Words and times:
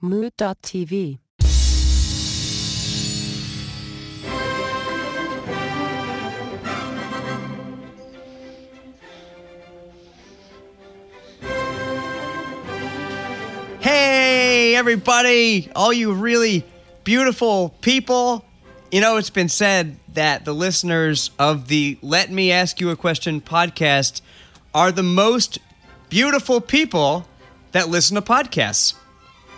Moot.tv. 0.00 1.18
Hey, 13.80 14.76
everybody, 14.76 15.70
all 15.74 15.92
you 15.92 16.12
really 16.12 16.64
beautiful 17.04 17.70
people. 17.80 18.44
You 18.92 19.00
know, 19.00 19.16
it's 19.16 19.30
been 19.30 19.48
said 19.48 19.96
that 20.14 20.44
the 20.44 20.52
listeners 20.52 21.30
of 21.38 21.68
the 21.68 21.98
Let 22.02 22.30
Me 22.30 22.52
Ask 22.52 22.80
You 22.80 22.90
a 22.90 22.96
Question 22.96 23.40
podcast 23.40 24.20
are 24.74 24.92
the 24.92 25.02
most 25.02 25.58
beautiful 26.08 26.60
people 26.60 27.26
that 27.72 27.88
listen 27.88 28.16
to 28.16 28.22
podcasts. 28.22 28.94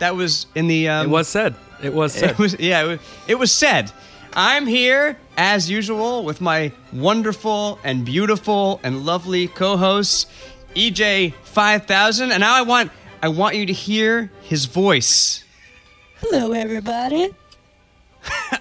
That 0.03 0.17
was 0.17 0.47
in 0.57 0.67
the. 0.67 0.89
Um, 0.89 1.07
It 1.07 1.11
was 1.11 1.29
said. 1.29 1.55
It 1.81 1.95
was 1.95 2.13
said. 2.13 2.31
It 2.31 2.39
was 2.39 2.59
yeah. 2.59 2.83
It 2.83 2.89
was, 2.89 2.99
it 3.29 3.35
was 3.37 3.53
said. 3.53 3.93
I'm 4.35 4.67
here 4.67 5.17
as 5.37 5.71
usual 5.71 6.25
with 6.25 6.41
my 6.41 6.73
wonderful 6.93 7.79
and 7.85 8.05
beautiful 8.05 8.81
and 8.83 9.07
lovely 9.07 9.47
co-hosts, 9.47 10.27
EJ 10.75 11.35
Five 11.45 11.87
Thousand, 11.87 12.33
and 12.33 12.41
now 12.41 12.53
I 12.53 12.63
want 12.63 12.91
I 13.23 13.29
want 13.29 13.55
you 13.55 13.65
to 13.65 13.73
hear 13.73 14.33
his 14.43 14.65
voice. 14.65 15.45
Hello, 16.19 16.51
everybody. 16.51 17.31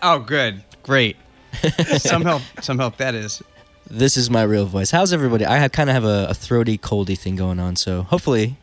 Oh, 0.03 0.19
good, 0.19 0.63
great. 0.83 1.17
some 1.97 2.21
help, 2.21 2.43
some 2.61 2.77
help. 2.77 2.97
That 2.97 3.15
is. 3.15 3.41
This 3.89 4.15
is 4.15 4.29
my 4.29 4.43
real 4.43 4.67
voice. 4.67 4.91
How's 4.91 5.11
everybody? 5.11 5.45
I 5.45 5.57
have 5.57 5.71
kind 5.71 5.89
of 5.89 5.95
have 5.95 6.05
a, 6.05 6.27
a 6.29 6.33
throaty, 6.35 6.77
coldy 6.77 7.17
thing 7.17 7.35
going 7.35 7.59
on, 7.59 7.75
so 7.77 8.03
hopefully 8.03 8.57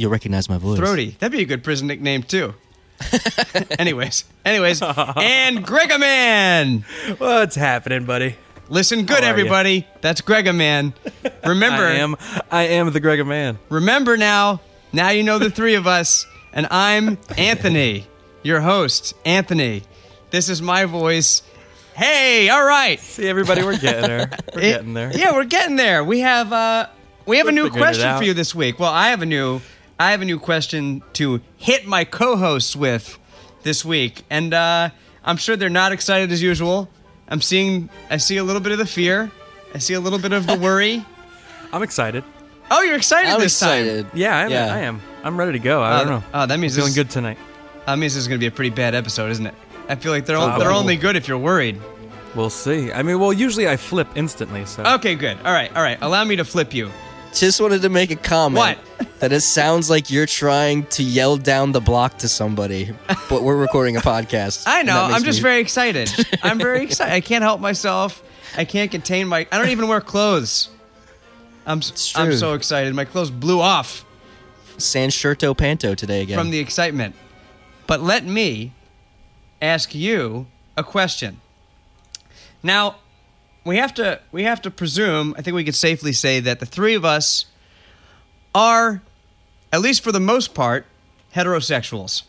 you'll 0.00 0.10
recognize 0.10 0.48
my 0.48 0.58
voice. 0.58 0.78
Throaty. 0.78 1.16
That'd 1.18 1.32
be 1.32 1.42
a 1.42 1.46
good 1.46 1.62
prison 1.62 1.86
nickname 1.86 2.22
too. 2.22 2.54
anyways, 3.78 4.24
anyways, 4.44 4.82
and 4.82 5.64
Gregaman. 5.66 6.82
What's 7.18 7.56
happening, 7.56 8.04
buddy? 8.04 8.36
Listen 8.68 9.00
good, 9.06 9.10
How 9.10 9.16
are 9.16 9.22
ya? 9.24 9.28
everybody. 9.30 9.86
That's 10.00 10.20
Gregaman. 10.20 10.92
Remember, 11.44 11.82
I 11.84 11.94
am. 11.94 12.16
I 12.50 12.62
am 12.64 12.90
the 12.92 13.00
Gregor 13.00 13.24
man. 13.24 13.58
remember 13.68 14.16
now. 14.16 14.60
Now 14.92 15.10
you 15.10 15.22
know 15.22 15.38
the 15.38 15.50
three 15.50 15.74
of 15.76 15.86
us, 15.86 16.26
and 16.52 16.66
I'm 16.70 17.16
Anthony, 17.38 18.06
your 18.42 18.60
host, 18.60 19.14
Anthony. 19.24 19.82
This 20.30 20.48
is 20.48 20.60
my 20.62 20.84
voice. 20.84 21.42
Hey, 21.94 22.48
all 22.48 22.64
right. 22.64 22.98
See, 23.00 23.26
everybody, 23.28 23.62
we're 23.62 23.76
getting 23.78 24.02
there. 24.02 24.30
We're 24.54 24.60
It- 24.60 24.72
getting 24.72 24.94
there. 24.94 25.10
Yeah, 25.16 25.32
we're 25.34 25.44
getting 25.44 25.76
there. 25.76 26.02
We 26.04 26.20
have 26.20 26.52
uh 26.52 26.86
we 27.26 27.38
have 27.38 27.46
a 27.46 27.50
We're 27.50 27.54
new 27.64 27.70
question 27.70 28.16
for 28.16 28.24
you 28.24 28.34
this 28.34 28.54
week. 28.54 28.78
Well, 28.78 28.92
I 28.92 29.08
have 29.10 29.22
a 29.22 29.26
new 29.26 29.60
I 30.00 30.10
have 30.12 30.22
a 30.22 30.24
new 30.24 30.38
question 30.38 31.02
to 31.14 31.40
hit 31.58 31.86
my 31.86 32.04
co-hosts 32.04 32.74
with 32.74 33.18
this 33.62 33.84
week. 33.84 34.22
And 34.30 34.54
uh 34.54 34.90
I'm 35.24 35.36
sure 35.36 35.54
they're 35.56 35.68
not 35.68 35.92
excited 35.92 36.32
as 36.32 36.42
usual. 36.42 36.88
I'm 37.28 37.40
seeing 37.42 37.90
I 38.10 38.16
see 38.16 38.38
a 38.38 38.44
little 38.44 38.62
bit 38.62 38.72
of 38.72 38.78
the 38.78 38.86
fear. 38.86 39.30
I 39.74 39.78
see 39.78 39.94
a 39.94 40.00
little 40.00 40.18
bit 40.18 40.32
of 40.32 40.46
the 40.46 40.56
worry. 40.66 41.04
I'm 41.72 41.82
excited. 41.82 42.24
Oh, 42.70 42.82
you're 42.82 42.96
excited 42.96 43.30
I'm 43.30 43.40
this 43.40 43.52
excited. 43.52 44.06
Yeah, 44.14 44.36
I 44.36 44.42
am. 44.44 44.50
Yeah. 44.50 44.74
I 44.74 44.78
am. 44.80 45.00
I'm 45.22 45.36
ready 45.38 45.52
to 45.52 45.58
go. 45.58 45.82
I 45.82 45.90
time. 45.90 46.06
don't 46.06 46.14
Uh, 46.14 46.18
know. 46.18 46.24
Oh, 46.34 46.46
that 46.46 46.58
means 46.58 46.76
I'm 46.76 46.80
feeling 46.82 46.94
good 46.94 47.10
tonight. 47.10 47.38
That 47.86 47.98
means 47.98 48.14
this 48.14 48.22
is 48.22 48.28
going 48.28 48.38
to 48.38 48.42
be 48.42 48.46
a 48.46 48.50
pretty 48.50 48.70
bad 48.70 48.94
episode, 48.94 49.30
isn't 49.32 49.46
it? 49.46 49.54
I 49.88 49.96
feel 49.96 50.12
like 50.12 50.24
they're 50.24 50.38
Uh, 50.38 50.58
they're 50.58 50.70
only 50.72 50.96
good 50.96 51.14
if 51.16 51.28
you're 51.28 51.38
worried. 51.38 51.80
We'll 52.34 52.48
see. 52.50 52.92
I 52.92 53.02
mean, 53.02 53.18
well, 53.18 53.32
usually 53.32 53.68
I 53.68 53.76
flip 53.76 54.06
instantly. 54.14 54.64
So 54.64 54.82
Okay, 54.84 55.14
good. 55.14 55.36
All 55.44 55.52
right. 55.52 55.70
All 55.76 55.82
right. 55.82 55.98
Allow 56.00 56.24
me 56.24 56.36
to 56.36 56.44
flip 56.44 56.72
you. 56.72 56.90
Just 57.34 57.60
wanted 57.60 57.82
to 57.82 57.88
make 57.88 58.10
a 58.12 58.16
comment. 58.16 58.56
What? 58.56 58.78
That 59.20 59.32
it 59.32 59.40
sounds 59.42 59.88
like 59.88 60.10
you're 60.10 60.26
trying 60.26 60.84
to 60.86 61.02
yell 61.02 61.36
down 61.36 61.72
the 61.72 61.80
block 61.80 62.18
to 62.18 62.28
somebody, 62.28 62.90
but 63.28 63.42
we're 63.42 63.56
recording 63.56 63.96
a 63.96 64.00
podcast. 64.00 64.64
I 64.66 64.82
know. 64.82 65.00
I'm 65.00 65.22
just 65.24 65.38
me- 65.38 65.42
very 65.42 65.60
excited. 65.60 66.10
I'm 66.42 66.58
very 66.58 66.82
excited. 66.82 67.12
I 67.12 67.20
can't 67.20 67.42
help 67.42 67.60
myself. 67.60 68.22
I 68.56 68.64
can't 68.64 68.90
contain 68.90 69.28
my. 69.28 69.46
I 69.52 69.58
don't 69.58 69.68
even 69.68 69.86
wear 69.88 70.00
clothes. 70.00 70.68
I'm. 71.66 71.80
I'm 72.16 72.32
so 72.32 72.54
excited. 72.54 72.94
My 72.94 73.04
clothes 73.04 73.30
blew 73.30 73.60
off 73.60 74.04
San 74.78 75.10
Shirto 75.10 75.56
Panto 75.56 75.94
today 75.94 76.22
again. 76.22 76.38
from 76.38 76.50
the 76.50 76.58
excitement. 76.58 77.14
But 77.86 78.00
let 78.02 78.24
me 78.24 78.72
ask 79.62 79.94
you 79.94 80.46
a 80.76 80.82
question. 80.82 81.40
Now, 82.62 82.96
we 83.64 83.76
have 83.76 83.92
to. 83.94 84.20
We 84.32 84.44
have 84.44 84.62
to 84.62 84.70
presume. 84.70 85.34
I 85.38 85.42
think 85.42 85.54
we 85.54 85.64
could 85.64 85.74
safely 85.74 86.12
say 86.12 86.40
that 86.40 86.58
the 86.60 86.66
three 86.66 86.94
of 86.94 87.04
us 87.04 87.46
are, 88.54 89.02
at 89.72 89.80
least 89.80 90.02
for 90.02 90.12
the 90.12 90.20
most 90.20 90.54
part, 90.54 90.86
heterosexuals. 91.34 92.22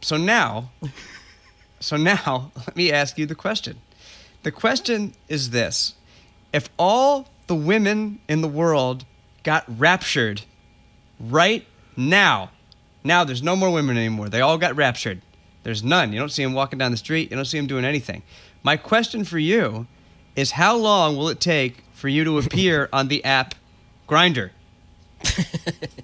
So 0.00 0.16
now, 0.16 0.70
so 1.80 1.96
now, 1.96 2.52
let 2.56 2.76
me 2.76 2.92
ask 2.92 3.18
you 3.18 3.26
the 3.26 3.34
question. 3.34 3.80
The 4.42 4.52
question 4.52 5.14
is 5.28 5.50
this 5.50 5.94
If 6.52 6.68
all 6.78 7.28
the 7.46 7.54
women 7.54 8.20
in 8.28 8.40
the 8.40 8.48
world 8.48 9.04
got 9.42 9.64
raptured 9.68 10.42
right 11.18 11.66
now, 11.96 12.50
now 13.02 13.24
there's 13.24 13.42
no 13.42 13.56
more 13.56 13.70
women 13.70 13.96
anymore, 13.96 14.28
they 14.28 14.40
all 14.40 14.58
got 14.58 14.76
raptured. 14.76 15.22
There's 15.64 15.82
none. 15.82 16.12
You 16.12 16.18
don't 16.18 16.30
see 16.30 16.42
them 16.44 16.54
walking 16.54 16.78
down 16.78 16.92
the 16.92 16.96
street, 16.96 17.30
you 17.30 17.36
don't 17.36 17.44
see 17.44 17.58
them 17.58 17.66
doing 17.66 17.84
anything. 17.84 18.22
My 18.62 18.76
question 18.76 19.24
for 19.24 19.38
you 19.38 19.86
is 20.36 20.52
how 20.52 20.76
long 20.76 21.16
will 21.16 21.28
it 21.28 21.40
take 21.40 21.84
for 21.92 22.08
you 22.08 22.24
to 22.24 22.38
appear 22.38 22.88
on 22.92 23.08
the 23.08 23.24
app 23.24 23.54
Grindr? 24.08 24.50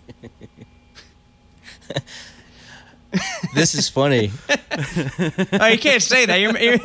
this 3.55 3.75
is 3.75 3.89
funny. 3.89 4.31
Oh, 5.53 5.67
you 5.67 5.79
can't 5.79 6.03
say 6.03 6.27
that. 6.27 6.37
You're, 6.41 6.57
you're- 6.59 6.79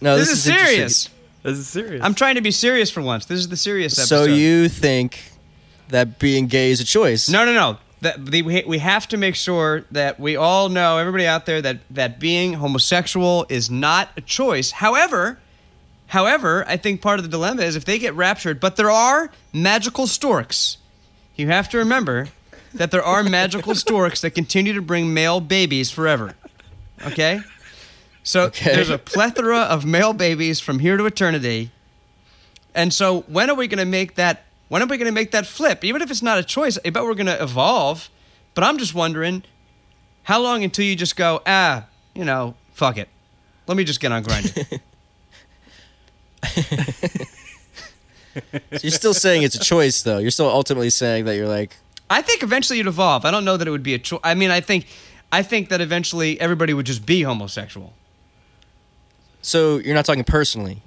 No, 0.00 0.18
this, 0.18 0.28
this, 0.28 0.38
is, 0.40 0.46
interesting. 0.48 0.76
serious. 0.76 1.08
this 1.42 1.58
is 1.58 1.68
serious. 1.68 2.04
I'm 2.04 2.14
trying 2.14 2.34
to 2.34 2.40
be 2.42 2.50
serious 2.50 2.90
for 2.90 3.00
once. 3.00 3.24
This 3.24 3.38
is 3.40 3.48
the 3.48 3.56
serious 3.56 3.98
episode. 3.98 4.26
So 4.26 4.32
you 4.32 4.68
think 4.68 5.18
that 5.88 6.18
being 6.18 6.46
gay 6.46 6.70
is 6.70 6.80
a 6.80 6.84
choice? 6.84 7.28
No, 7.28 7.44
no, 7.44 7.54
no. 7.54 7.78
That 8.02 8.26
the, 8.26 8.42
we, 8.42 8.64
we 8.66 8.78
have 8.78 9.08
to 9.08 9.16
make 9.16 9.34
sure 9.34 9.84
that 9.92 10.20
we 10.20 10.36
all 10.36 10.68
know, 10.68 10.98
everybody 10.98 11.26
out 11.26 11.46
there, 11.46 11.62
that 11.62 11.78
that 11.90 12.20
being 12.20 12.54
homosexual 12.54 13.46
is 13.48 13.70
not 13.70 14.10
a 14.16 14.20
choice. 14.20 14.72
However, 14.72 15.38
however, 16.08 16.64
I 16.68 16.76
think 16.76 17.00
part 17.00 17.18
of 17.18 17.24
the 17.24 17.30
dilemma 17.30 17.62
is 17.62 17.76
if 17.76 17.84
they 17.84 17.98
get 17.98 18.14
raptured, 18.14 18.60
but 18.60 18.76
there 18.76 18.90
are 18.90 19.30
magical 19.54 20.06
storks. 20.06 20.76
You 21.36 21.46
have 21.46 21.68
to 21.70 21.78
remember 21.78 22.28
that 22.74 22.90
there 22.90 23.04
are 23.04 23.22
magical 23.22 23.74
storks 23.74 24.20
that 24.22 24.30
continue 24.30 24.72
to 24.72 24.82
bring 24.82 25.12
male 25.12 25.40
babies 25.40 25.90
forever. 25.90 26.34
Okay? 27.06 27.40
So 28.22 28.42
Okay. 28.44 28.74
there's 28.74 28.88
a 28.90 28.98
plethora 28.98 29.58
of 29.60 29.84
male 29.84 30.12
babies 30.12 30.60
from 30.60 30.78
here 30.78 30.96
to 30.96 31.04
eternity. 31.06 31.70
And 32.74 32.92
so 32.94 33.22
when 33.22 33.50
are 33.50 33.54
we 33.54 33.66
going 33.68 33.78
to 33.78 33.84
make 33.84 34.14
that 34.14 34.44
when 34.68 34.80
are 34.80 34.86
we 34.86 34.96
going 34.96 35.06
to 35.06 35.12
make 35.12 35.32
that 35.32 35.44
flip? 35.46 35.84
Even 35.84 36.00
if 36.00 36.10
it's 36.10 36.22
not 36.22 36.38
a 36.38 36.42
choice, 36.42 36.78
I 36.82 36.88
bet 36.90 37.02
we're 37.04 37.12
going 37.14 37.26
to 37.26 37.42
evolve. 37.42 38.08
But 38.54 38.64
I'm 38.64 38.78
just 38.78 38.94
wondering 38.94 39.42
how 40.22 40.40
long 40.40 40.64
until 40.64 40.84
you 40.86 40.96
just 40.96 41.14
go, 41.14 41.42
"Ah, 41.46 41.84
you 42.14 42.24
know, 42.24 42.54
fuck 42.72 42.96
it. 42.96 43.08
Let 43.66 43.76
me 43.76 43.84
just 43.84 44.00
get 44.00 44.12
on 44.12 44.24
Grindr." 44.24 44.80
You're 48.82 48.90
still 48.92 49.12
saying 49.14 49.42
it's 49.42 49.54
a 49.56 49.58
choice, 49.60 50.02
though. 50.02 50.18
You're 50.18 50.30
still 50.30 50.48
ultimately 50.48 50.88
saying 50.90 51.26
that 51.26 51.36
you're 51.36 51.48
like, 51.48 51.76
I 52.12 52.20
think 52.22 52.42
eventually 52.42 52.76
you'd 52.78 52.86
evolve. 52.86 53.24
I 53.24 53.30
don't 53.30 53.44
know 53.44 53.56
that 53.56 53.66
it 53.66 53.70
would 53.70 53.82
be 53.82 53.94
a 53.94 53.98
choice. 53.98 54.20
I 54.22 54.34
mean, 54.34 54.50
I 54.50 54.60
think 54.60 54.86
I 55.32 55.42
think 55.42 55.70
that 55.70 55.80
eventually 55.80 56.38
everybody 56.40 56.74
would 56.74 56.84
just 56.86 57.06
be 57.06 57.22
homosexual. 57.22 57.94
so 59.40 59.78
you're 59.78 59.94
not 59.94 60.04
talking 60.04 60.24
personally, 60.24 60.82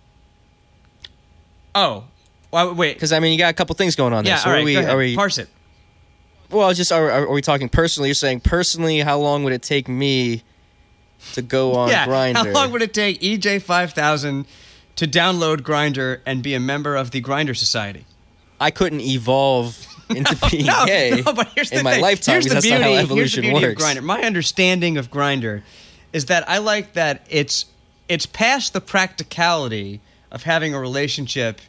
Oh. 1.74 2.06
Well, 2.52 2.74
wait. 2.74 2.94
because 2.94 3.12
I 3.12 3.20
mean 3.20 3.34
you 3.34 3.38
got 3.38 3.50
a 3.50 3.54
couple 3.54 3.76
things 3.76 3.96
going 3.96 4.14
on 4.14 4.24
there. 4.24 4.36
Yeah, 4.36 4.38
so 4.38 4.50
all 4.50 4.56
right, 4.56 4.62
are 4.62 4.66
we? 4.66 4.78
Are 4.78 4.98
we? 4.98 5.16
Parse 5.16 5.40
it. 5.40 5.50
Well, 6.52 6.72
just 6.74 6.92
are, 6.92 7.10
are 7.10 7.32
we 7.32 7.42
talking 7.42 7.70
personally? 7.70 8.10
You're 8.10 8.14
saying 8.14 8.42
personally, 8.42 9.00
how 9.00 9.18
long 9.18 9.44
would 9.44 9.52
it 9.54 9.64
take 9.64 9.90
me 9.90 10.44
to 11.34 11.42
go 11.42 11.74
on 11.74 11.90
yeah. 11.90 12.06
Grindr? 12.06 12.36
How 12.36 12.46
long 12.52 12.72
would 12.72 12.84
it 12.84 12.94
take 12.94 13.20
EJ5000 13.20 14.46
to 14.98 15.08
download 15.08 15.62
Grindr 15.62 16.22
and 16.26 16.44
be 16.44 16.54
a 16.54 16.60
member 16.60 16.96
of 16.96 17.12
the 17.12 17.22
Grindr 17.22 17.58
Society? 17.58 18.06
I 18.62 18.70
couldn't 18.72 19.02
evolve 19.02 19.88
into 20.16 20.36
being 20.50 20.66
no, 20.66 20.86
gay 20.86 21.22
no, 21.26 21.34
but 21.34 21.48
here's 21.50 21.70
the 21.70 21.80
in 21.80 21.84
my 21.84 21.94
thing. 21.94 22.02
lifetime 22.02 22.34
Here's 22.34 22.46
the 22.46 22.54
that's 22.56 22.66
beauty, 22.66 22.80
not 22.80 23.08
how 23.08 23.16
here's 23.16 23.34
the 23.34 23.42
beauty 23.42 23.54
works. 23.54 23.84
Of 23.84 23.90
Grindr. 23.90 24.04
My 24.04 24.22
understanding 24.22 24.98
of 24.98 25.10
Grindr 25.10 25.64
is 26.14 26.26
that 26.26 26.48
I 26.50 26.60
like 26.60 26.94
that 26.94 27.26
it's 27.30 27.66
it's 28.08 28.26
past 28.26 28.74
the 28.74 28.82
practicality 28.82 30.00
of 30.32 30.44
having 30.44 30.74
a 30.74 30.80
relationship, 30.80 31.60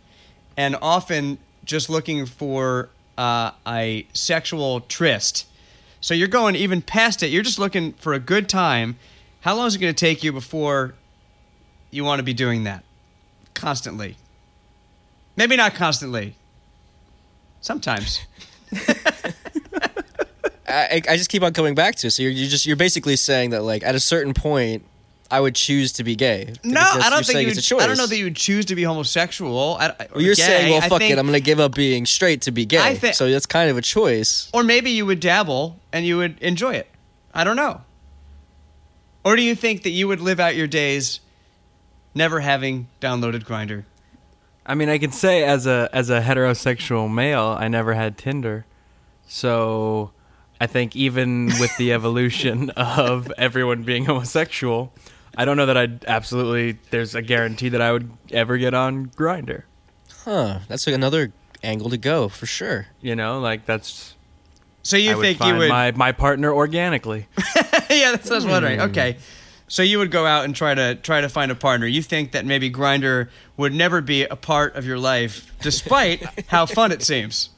and 0.56 0.76
often 0.82 1.38
just 1.64 1.88
looking 1.88 2.26
for 2.26 2.90
uh, 3.16 3.52
a 3.66 4.06
sexual 4.12 4.80
tryst. 4.80 5.46
So 6.00 6.14
you're 6.14 6.28
going 6.28 6.54
even 6.56 6.82
past 6.82 7.22
it. 7.22 7.28
You're 7.28 7.42
just 7.42 7.58
looking 7.58 7.92
for 7.94 8.12
a 8.12 8.20
good 8.20 8.48
time. 8.48 8.96
How 9.40 9.54
long 9.56 9.66
is 9.66 9.76
it 9.76 9.78
going 9.78 9.94
to 9.94 9.98
take 9.98 10.22
you 10.22 10.32
before 10.32 10.94
you 11.90 12.04
want 12.04 12.18
to 12.18 12.22
be 12.22 12.34
doing 12.34 12.64
that 12.64 12.84
constantly? 13.54 14.16
Maybe 15.36 15.56
not 15.56 15.74
constantly. 15.74 16.34
Sometimes. 17.66 18.20
I, 20.68 21.02
I 21.08 21.16
just 21.16 21.30
keep 21.30 21.42
on 21.42 21.52
coming 21.52 21.74
back 21.74 21.96
to. 21.96 22.06
it. 22.06 22.10
So 22.12 22.22
you're, 22.22 22.30
you're 22.30 22.48
just 22.48 22.64
you're 22.64 22.76
basically 22.76 23.16
saying 23.16 23.50
that 23.50 23.62
like 23.64 23.82
at 23.82 23.94
a 23.96 24.00
certain 24.00 24.34
point, 24.34 24.84
I 25.32 25.40
would 25.40 25.56
choose 25.56 25.92
to 25.94 26.04
be 26.04 26.14
gay. 26.14 26.52
No, 26.62 26.80
I 26.80 27.10
don't 27.10 27.26
think 27.26 27.40
you. 27.42 27.48
it's 27.48 27.58
a 27.58 27.62
choice. 27.62 27.82
I 27.82 27.88
don't 27.88 27.96
know 27.96 28.06
that 28.06 28.16
you 28.16 28.24
would 28.24 28.36
choose 28.36 28.66
to 28.66 28.76
be 28.76 28.84
homosexual. 28.84 29.76
I, 29.80 29.94
Well, 30.14 30.22
you're 30.22 30.36
gay. 30.36 30.42
saying, 30.42 30.70
well, 30.72 30.80
fuck 30.88 30.98
think- 31.00 31.12
it, 31.12 31.18
I'm 31.18 31.26
gonna 31.26 31.40
give 31.40 31.58
up 31.58 31.74
being 31.74 32.06
straight 32.06 32.42
to 32.42 32.52
be 32.52 32.64
gay. 32.66 32.94
Thi- 32.94 33.12
so 33.12 33.28
that's 33.28 33.46
kind 33.46 33.68
of 33.68 33.76
a 33.76 33.82
choice. 33.82 34.48
Or 34.54 34.62
maybe 34.62 34.90
you 34.92 35.06
would 35.06 35.18
dabble 35.18 35.80
and 35.92 36.06
you 36.06 36.18
would 36.18 36.38
enjoy 36.40 36.74
it. 36.74 36.88
I 37.34 37.42
don't 37.42 37.56
know. 37.56 37.80
Or 39.24 39.34
do 39.34 39.42
you 39.42 39.56
think 39.56 39.82
that 39.82 39.90
you 39.90 40.06
would 40.06 40.20
live 40.20 40.38
out 40.38 40.54
your 40.54 40.68
days 40.68 41.18
never 42.14 42.38
having 42.40 42.86
downloaded 43.00 43.42
Grindr? 43.44 43.82
I 44.66 44.74
mean, 44.74 44.88
I 44.88 44.98
can 44.98 45.12
say 45.12 45.44
as 45.44 45.66
a 45.66 45.88
as 45.92 46.10
a 46.10 46.20
heterosexual 46.20 47.12
male, 47.12 47.56
I 47.58 47.68
never 47.68 47.94
had 47.94 48.18
Tinder, 48.18 48.66
so 49.26 50.10
I 50.60 50.66
think 50.66 50.96
even 50.96 51.46
with 51.60 51.76
the 51.76 51.92
evolution 51.92 52.70
of 52.76 53.32
everyone 53.38 53.84
being 53.84 54.06
homosexual, 54.06 54.92
I 55.36 55.44
don't 55.44 55.56
know 55.56 55.66
that 55.66 55.76
I'd 55.76 56.04
absolutely. 56.06 56.78
There's 56.90 57.14
a 57.14 57.22
guarantee 57.22 57.68
that 57.68 57.80
I 57.80 57.92
would 57.92 58.10
ever 58.30 58.58
get 58.58 58.74
on 58.74 59.06
Grindr. 59.10 59.62
Huh? 60.24 60.60
That's 60.66 60.86
like 60.86 60.96
another 60.96 61.32
angle 61.62 61.90
to 61.90 61.98
go 61.98 62.28
for 62.28 62.46
sure. 62.46 62.86
You 63.00 63.14
know, 63.14 63.38
like 63.38 63.66
that's. 63.66 64.14
So 64.82 64.96
you 64.96 65.12
I 65.12 65.14
would 65.14 65.22
think 65.22 65.38
find 65.38 65.54
you 65.54 65.58
would? 65.60 65.68
my 65.68 65.92
my 65.92 66.12
partner 66.12 66.52
organically. 66.52 67.28
yeah, 67.90 68.12
that's 68.12 68.24
what 68.24 68.32
I 68.32 68.34
was 68.34 68.46
wondering. 68.46 68.80
Okay, 68.80 69.18
so 69.68 69.82
you 69.82 69.98
would 69.98 70.10
go 70.10 70.26
out 70.26 70.44
and 70.44 70.54
try 70.54 70.74
to 70.74 70.94
try 70.94 71.20
to 71.20 71.28
find 71.28 71.50
a 71.50 71.54
partner. 71.54 71.86
You 71.86 72.02
think 72.02 72.32
that 72.32 72.44
maybe 72.44 72.70
Grindr 72.70 73.28
would 73.56 73.74
never 73.74 74.00
be 74.00 74.24
a 74.24 74.36
part 74.36 74.76
of 74.76 74.86
your 74.86 74.98
life, 74.98 75.52
despite 75.60 76.22
how 76.48 76.66
fun 76.66 76.92
it 76.92 77.02
seems. 77.02 77.50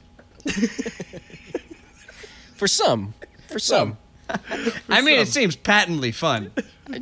For 2.57 2.67
some, 2.67 3.15
for 3.49 3.59
some. 3.59 3.99
I 4.89 5.01
mean, 5.01 5.21
it 5.21 5.29
seems 5.29 5.57
patently 5.57 6.13
fun. 6.13 6.51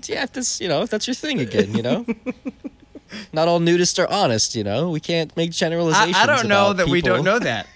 yeah, 0.04 0.24
if 0.24 0.32
that's 0.32 0.60
you 0.60 0.68
know, 0.68 0.82
if 0.82 0.90
that's 0.90 1.06
your 1.06 1.14
thing 1.14 1.40
again, 1.40 1.74
you 1.74 1.82
know. 1.82 2.06
Not 3.32 3.48
all 3.48 3.60
nudists 3.60 4.02
are 4.02 4.10
honest, 4.10 4.54
you 4.56 4.64
know. 4.64 4.90
We 4.90 5.00
can't 5.00 5.34
make 5.36 5.52
generalizations. 5.52 6.16
I 6.16 6.26
don't 6.26 6.48
know 6.48 6.72
that 6.72 6.88
we 6.88 7.00
don't 7.00 7.24
know 7.24 7.38
that, 7.38 7.66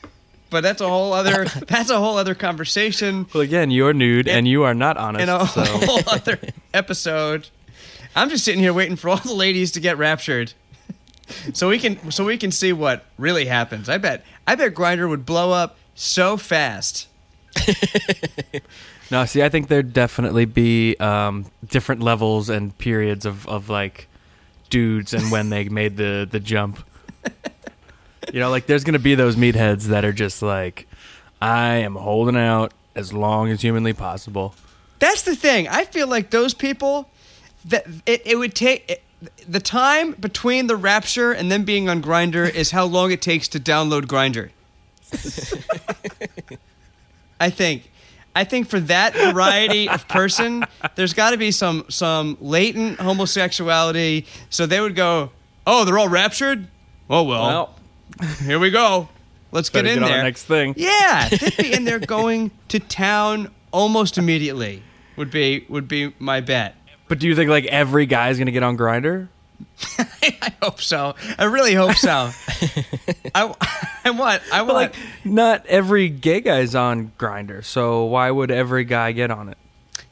but 0.51 0.63
that's 0.63 0.81
a 0.81 0.89
whole 0.89 1.13
other 1.13 1.45
that's 1.67 1.91
a 1.91 1.99
whole 1.99 2.19
other 2.19 2.35
conversation 2.35 3.27
Well, 3.33 3.43
again, 3.43 3.71
you're 3.71 3.93
nude 3.95 4.29
and 4.29 4.47
you 4.47 4.65
are 4.65 4.75
not 4.75 4.97
honest. 4.97 5.23
in 5.23 5.29
a 5.29 5.47
so. 5.47 5.63
whole 5.87 6.03
other 6.09 6.39
episode. 6.75 7.49
I'm 8.15 8.29
just 8.29 8.45
sitting 8.45 8.61
here 8.61 8.73
waiting 8.73 8.97
for 8.97 9.09
all 9.09 9.17
the 9.19 9.33
ladies 9.35 9.71
to 9.73 9.81
get 9.81 9.97
raptured, 9.97 10.53
so 11.53 11.69
we 11.69 11.79
can 11.79 12.11
so 12.11 12.25
we 12.25 12.37
can 12.37 12.51
see 12.51 12.73
what 12.73 13.05
really 13.19 13.47
happens. 13.47 13.89
I 13.89 13.99
bet 13.99 14.25
I 14.47 14.57
bet 14.57 14.75
Grindr 14.75 15.09
would 15.09 15.25
blow 15.25 15.53
up 15.53 15.77
so 15.95 16.37
fast. 16.37 17.07
No, 19.11 19.25
see, 19.25 19.43
I 19.43 19.49
think 19.49 19.67
there'd 19.67 19.93
definitely 19.93 20.45
be 20.45 20.97
um, 20.99 21.47
different 21.69 22.01
levels 22.01 22.49
and 22.49 22.77
periods 22.79 23.27
of, 23.27 23.45
of 23.49 23.69
like 23.69 24.07
dudes 24.69 25.13
and 25.13 25.33
when 25.33 25.51
they 25.51 25.69
made 25.69 25.97
the, 25.97 26.29
the 26.31 26.39
jump. 26.39 26.79
You 28.33 28.41
know, 28.41 28.51
like 28.51 28.67
there's 28.67 28.85
gonna 28.85 28.99
be 28.99 29.15
those 29.15 29.37
meatheads 29.37 29.85
that 29.85 30.05
are 30.05 30.13
just 30.13 30.43
like, 30.43 30.87
I 31.41 31.77
am 31.77 31.95
holding 31.95 32.37
out 32.37 32.73
as 32.95 33.13
long 33.13 33.51
as 33.51 33.63
humanly 33.63 33.93
possible. 33.93 34.55
That's 34.99 35.23
the 35.23 35.35
thing. 35.35 35.69
I 35.69 35.85
feel 35.85 36.07
like 36.07 36.31
those 36.31 36.55
people 36.55 37.09
that 37.65 37.87
it, 38.07 38.23
it 38.25 38.37
would 38.37 38.55
take 38.55 38.91
it, 38.91 39.03
the 39.49 39.61
time 39.61 40.13
between 40.13 40.67
the 40.67 40.77
rapture 40.77 41.33
and 41.33 41.51
them 41.51 41.65
being 41.65 41.89
on 41.89 42.03
Grindr 42.03 42.53
is 42.53 42.71
how 42.71 42.85
long 42.85 43.11
it 43.11 43.21
takes 43.21 43.49
to 43.49 43.61
download 43.61 44.03
Grindr. 44.03 44.51
I 47.41 47.51
think. 47.51 47.91
I 48.35 48.45
think 48.45 48.69
for 48.69 48.79
that 48.81 49.15
variety 49.15 49.89
of 49.89 50.07
person, 50.07 50.65
there's 50.95 51.15
got 51.15 51.31
to 51.31 51.37
be 51.37 51.51
some 51.51 51.85
some 51.89 52.37
latent 52.41 53.01
homosexuality. 53.01 54.27
So 54.51 54.67
they 54.67 54.81
would 54.81 54.95
go, 54.95 55.31
"Oh, 55.67 55.85
they're 55.85 55.99
all 55.99 56.09
raptured. 56.09 56.69
Oh 57.09 57.25
well, 57.25 57.75
here 58.45 58.59
we 58.59 58.71
go. 58.71 59.09
Let's 59.53 59.69
get 59.69 59.87
in 59.87 59.95
get 59.95 60.03
on 60.03 60.09
there." 60.09 60.19
the 60.19 60.25
next 60.25 60.45
thing. 60.45 60.75
Yeah, 60.77 61.29
And 61.33 61.41
they'd 61.41 61.57
be 61.57 61.73
in 61.73 61.85
there 61.85 61.99
going 61.99 62.51
to 62.69 62.79
town 62.79 63.51
almost 63.73 64.19
immediately. 64.19 64.83
Would 65.17 65.31
be 65.31 65.65
would 65.69 65.89
be 65.89 66.13
my 66.19 66.41
bet. 66.41 66.77
But 67.09 67.19
do 67.19 67.27
you 67.27 67.35
think 67.35 67.51
like 67.51 67.65
every 67.67 68.07
guy's 68.07 68.39
gonna 68.39 68.53
get 68.53 68.63
on 68.63 68.77
Grindr? 68.79 69.29
I 69.99 70.55
hope 70.63 70.81
so. 70.81 71.15
I 71.39 71.45
really 71.45 71.75
hope 71.75 71.97
so. 71.97 72.31
I, 73.35 73.55
I 74.05 74.11
want. 74.11 74.43
I 74.53 74.61
But 74.61 74.67
want. 74.67 74.75
like, 74.75 74.95
not 75.25 75.67
every 75.67 76.09
gay 76.09 76.41
guy's 76.41 76.75
on 76.75 77.13
Grindr, 77.19 77.63
so 77.65 78.05
why 78.05 78.31
would 78.31 78.51
every 78.51 78.85
guy 78.85 79.13
get 79.13 79.31
on 79.31 79.49
it? 79.51 79.59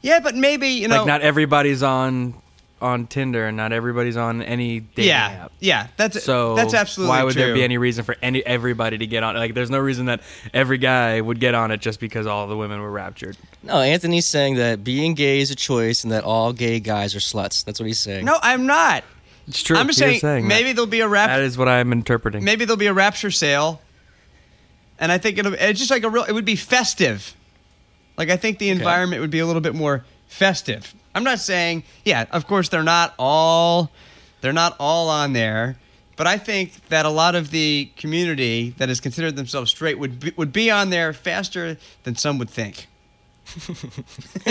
yeah, 0.01 0.19
but 0.19 0.35
maybe 0.35 0.67
you 0.69 0.87
know. 0.87 0.97
like, 0.99 1.07
not 1.07 1.21
everybody's 1.21 1.81
on 1.81 2.35
on 2.81 3.07
Tinder, 3.07 3.45
and 3.45 3.57
not 3.57 3.71
everybody's 3.73 4.17
on 4.17 4.41
any 4.41 4.79
dating 4.79 5.09
yeah, 5.09 5.27
app. 5.45 5.51
yeah. 5.59 5.87
That's 5.97 6.23
So 6.23 6.55
that's 6.55 6.73
absolutely. 6.73 7.09
why 7.09 7.23
would 7.23 7.35
there 7.35 7.53
be 7.53 7.63
any 7.63 7.77
reason 7.77 8.03
for 8.03 8.15
any 8.21 8.45
everybody 8.45 8.97
to 8.97 9.07
get 9.07 9.23
on? 9.23 9.35
Like, 9.35 9.53
there's 9.53 9.69
no 9.69 9.79
reason 9.79 10.05
that 10.05 10.21
every 10.53 10.77
guy 10.77 11.19
would 11.19 11.39
get 11.39 11.55
on 11.55 11.71
it 11.71 11.81
just 11.81 11.99
because 11.99 12.25
all 12.25 12.47
the 12.47 12.55
women 12.57 12.81
were 12.81 12.91
raptured. 12.91 13.37
No, 13.63 13.79
Anthony's 13.79 14.25
saying 14.25 14.55
that 14.55 14.83
being 14.83 15.13
gay 15.13 15.39
is 15.39 15.51
a 15.51 15.55
choice 15.55 16.03
and 16.03 16.11
that 16.11 16.23
all 16.23 16.53
gay 16.53 16.79
guys 16.79 17.15
are 17.15 17.19
sluts. 17.19 17.63
That's 17.65 17.79
what 17.79 17.87
he's 17.87 17.99
saying. 17.99 18.25
No, 18.25 18.37
I'm 18.41 18.65
not. 18.65 19.03
It's 19.47 19.63
true. 19.63 19.77
I'm 19.77 19.87
just 19.87 19.99
You're 19.99 20.15
saying, 20.15 20.43
that. 20.43 20.47
maybe 20.47 20.73
there'll 20.73 20.85
be 20.85 20.99
a 21.01 21.07
rap. 21.07 21.29
that 21.29 21.41
is 21.41 21.57
what 21.57 21.67
I'm 21.67 21.91
interpreting. 21.91 22.43
maybe 22.43 22.65
there'll 22.65 22.77
be 22.77 22.85
a 22.87 22.93
rapture 22.93 23.31
sale, 23.31 23.81
and 24.99 25.11
I 25.11 25.17
think 25.17 25.37
it'll. 25.37 25.53
It's 25.55 25.79
just 25.79 25.89
like 25.91 26.03
a 26.03 26.09
real. 26.09 26.23
It 26.23 26.33
would 26.33 26.45
be 26.45 26.55
festive. 26.55 27.35
Like 28.17 28.29
I 28.29 28.37
think 28.37 28.59
the 28.59 28.69
environment 28.69 29.21
would 29.21 29.31
be 29.31 29.39
a 29.39 29.45
little 29.45 29.61
bit 29.61 29.73
more 29.73 30.05
festive. 30.27 30.93
I'm 31.15 31.23
not 31.23 31.39
saying, 31.39 31.83
yeah, 32.05 32.25
of 32.31 32.45
course 32.47 32.69
they're 32.69 32.83
not 32.83 33.13
all, 33.17 33.91
they're 34.41 34.53
not 34.53 34.75
all 34.79 35.09
on 35.09 35.33
there, 35.33 35.77
but 36.15 36.27
I 36.27 36.37
think 36.37 36.87
that 36.89 37.05
a 37.05 37.09
lot 37.09 37.35
of 37.35 37.51
the 37.51 37.91
community 37.97 38.75
that 38.77 38.89
has 38.89 38.99
considered 38.99 39.35
themselves 39.35 39.71
straight 39.71 39.97
would 39.99 40.19
be, 40.19 40.33
would 40.35 40.53
be 40.53 40.69
on 40.69 40.89
there 40.89 41.13
faster 41.13 41.77
than 42.03 42.15
some 42.15 42.37
would 42.37 42.49
think. 42.49 42.87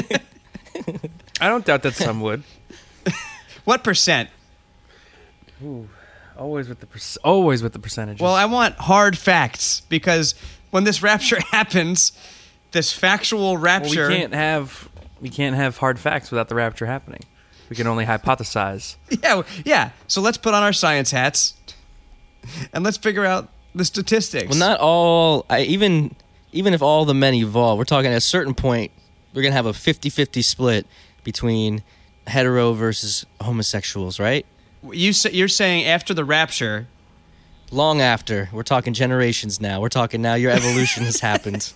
I 1.40 1.48
don't 1.48 1.64
doubt 1.64 1.82
that 1.82 1.94
some 1.94 2.20
would. 2.20 2.42
What 3.64 3.84
percent? 3.84 4.30
Always 6.36 6.68
with 6.68 6.80
the 6.80 6.86
per- 6.86 6.98
always 7.24 7.62
with 7.62 7.72
the 7.72 7.78
percentages. 7.78 8.20
Well, 8.20 8.34
I 8.34 8.44
want 8.46 8.76
hard 8.76 9.18
facts 9.18 9.82
because 9.88 10.34
when 10.70 10.84
this 10.84 11.02
rapture 11.02 11.40
happens, 11.50 12.12
this 12.72 12.92
factual 12.92 13.52
Well, 13.54 13.56
rapture. 13.62 14.08
we 14.08 14.14
can't 14.16 14.34
have 14.34 14.88
we 15.20 15.28
can't 15.30 15.56
have 15.56 15.78
hard 15.78 15.98
facts 15.98 16.30
without 16.30 16.48
the 16.48 16.54
rapture 16.54 16.86
happening. 16.86 17.20
We 17.68 17.76
can 17.76 17.86
only 17.86 18.06
hypothesize. 18.06 18.96
Yeah, 19.22 19.42
yeah. 19.64 19.90
So 20.06 20.20
let's 20.20 20.38
put 20.38 20.54
on 20.54 20.62
our 20.62 20.72
science 20.72 21.10
hats 21.10 21.54
and 22.72 22.84
let's 22.84 22.96
figure 22.96 23.24
out 23.24 23.48
the 23.74 23.84
statistics. 23.84 24.48
Well, 24.50 24.58
not 24.58 24.80
all. 24.80 25.44
I 25.50 25.62
even 25.62 26.14
even 26.52 26.72
if 26.72 26.82
all 26.82 27.04
the 27.04 27.14
men 27.14 27.34
evolve, 27.34 27.78
we're 27.78 27.84
talking 27.84 28.10
at 28.10 28.16
a 28.16 28.20
certain 28.22 28.54
point, 28.54 28.90
we're 29.34 29.42
gonna 29.42 29.54
have 29.54 29.66
a 29.66 29.72
50-50 29.72 30.42
split 30.42 30.86
between 31.24 31.82
hetero 32.26 32.72
versus 32.72 33.26
homosexuals, 33.40 34.18
right? 34.18 34.46
you 34.92 35.12
say, 35.12 35.30
you're 35.32 35.48
saying 35.48 35.84
after 35.86 36.14
the 36.14 36.24
rapture. 36.24 36.86
Long 37.70 38.00
after, 38.00 38.48
we're 38.50 38.62
talking 38.62 38.94
generations 38.94 39.60
now. 39.60 39.82
We're 39.82 39.90
talking 39.90 40.22
now. 40.22 40.34
Your 40.34 40.52
evolution 40.52 41.04
has 41.04 41.20
happened. 41.30 41.70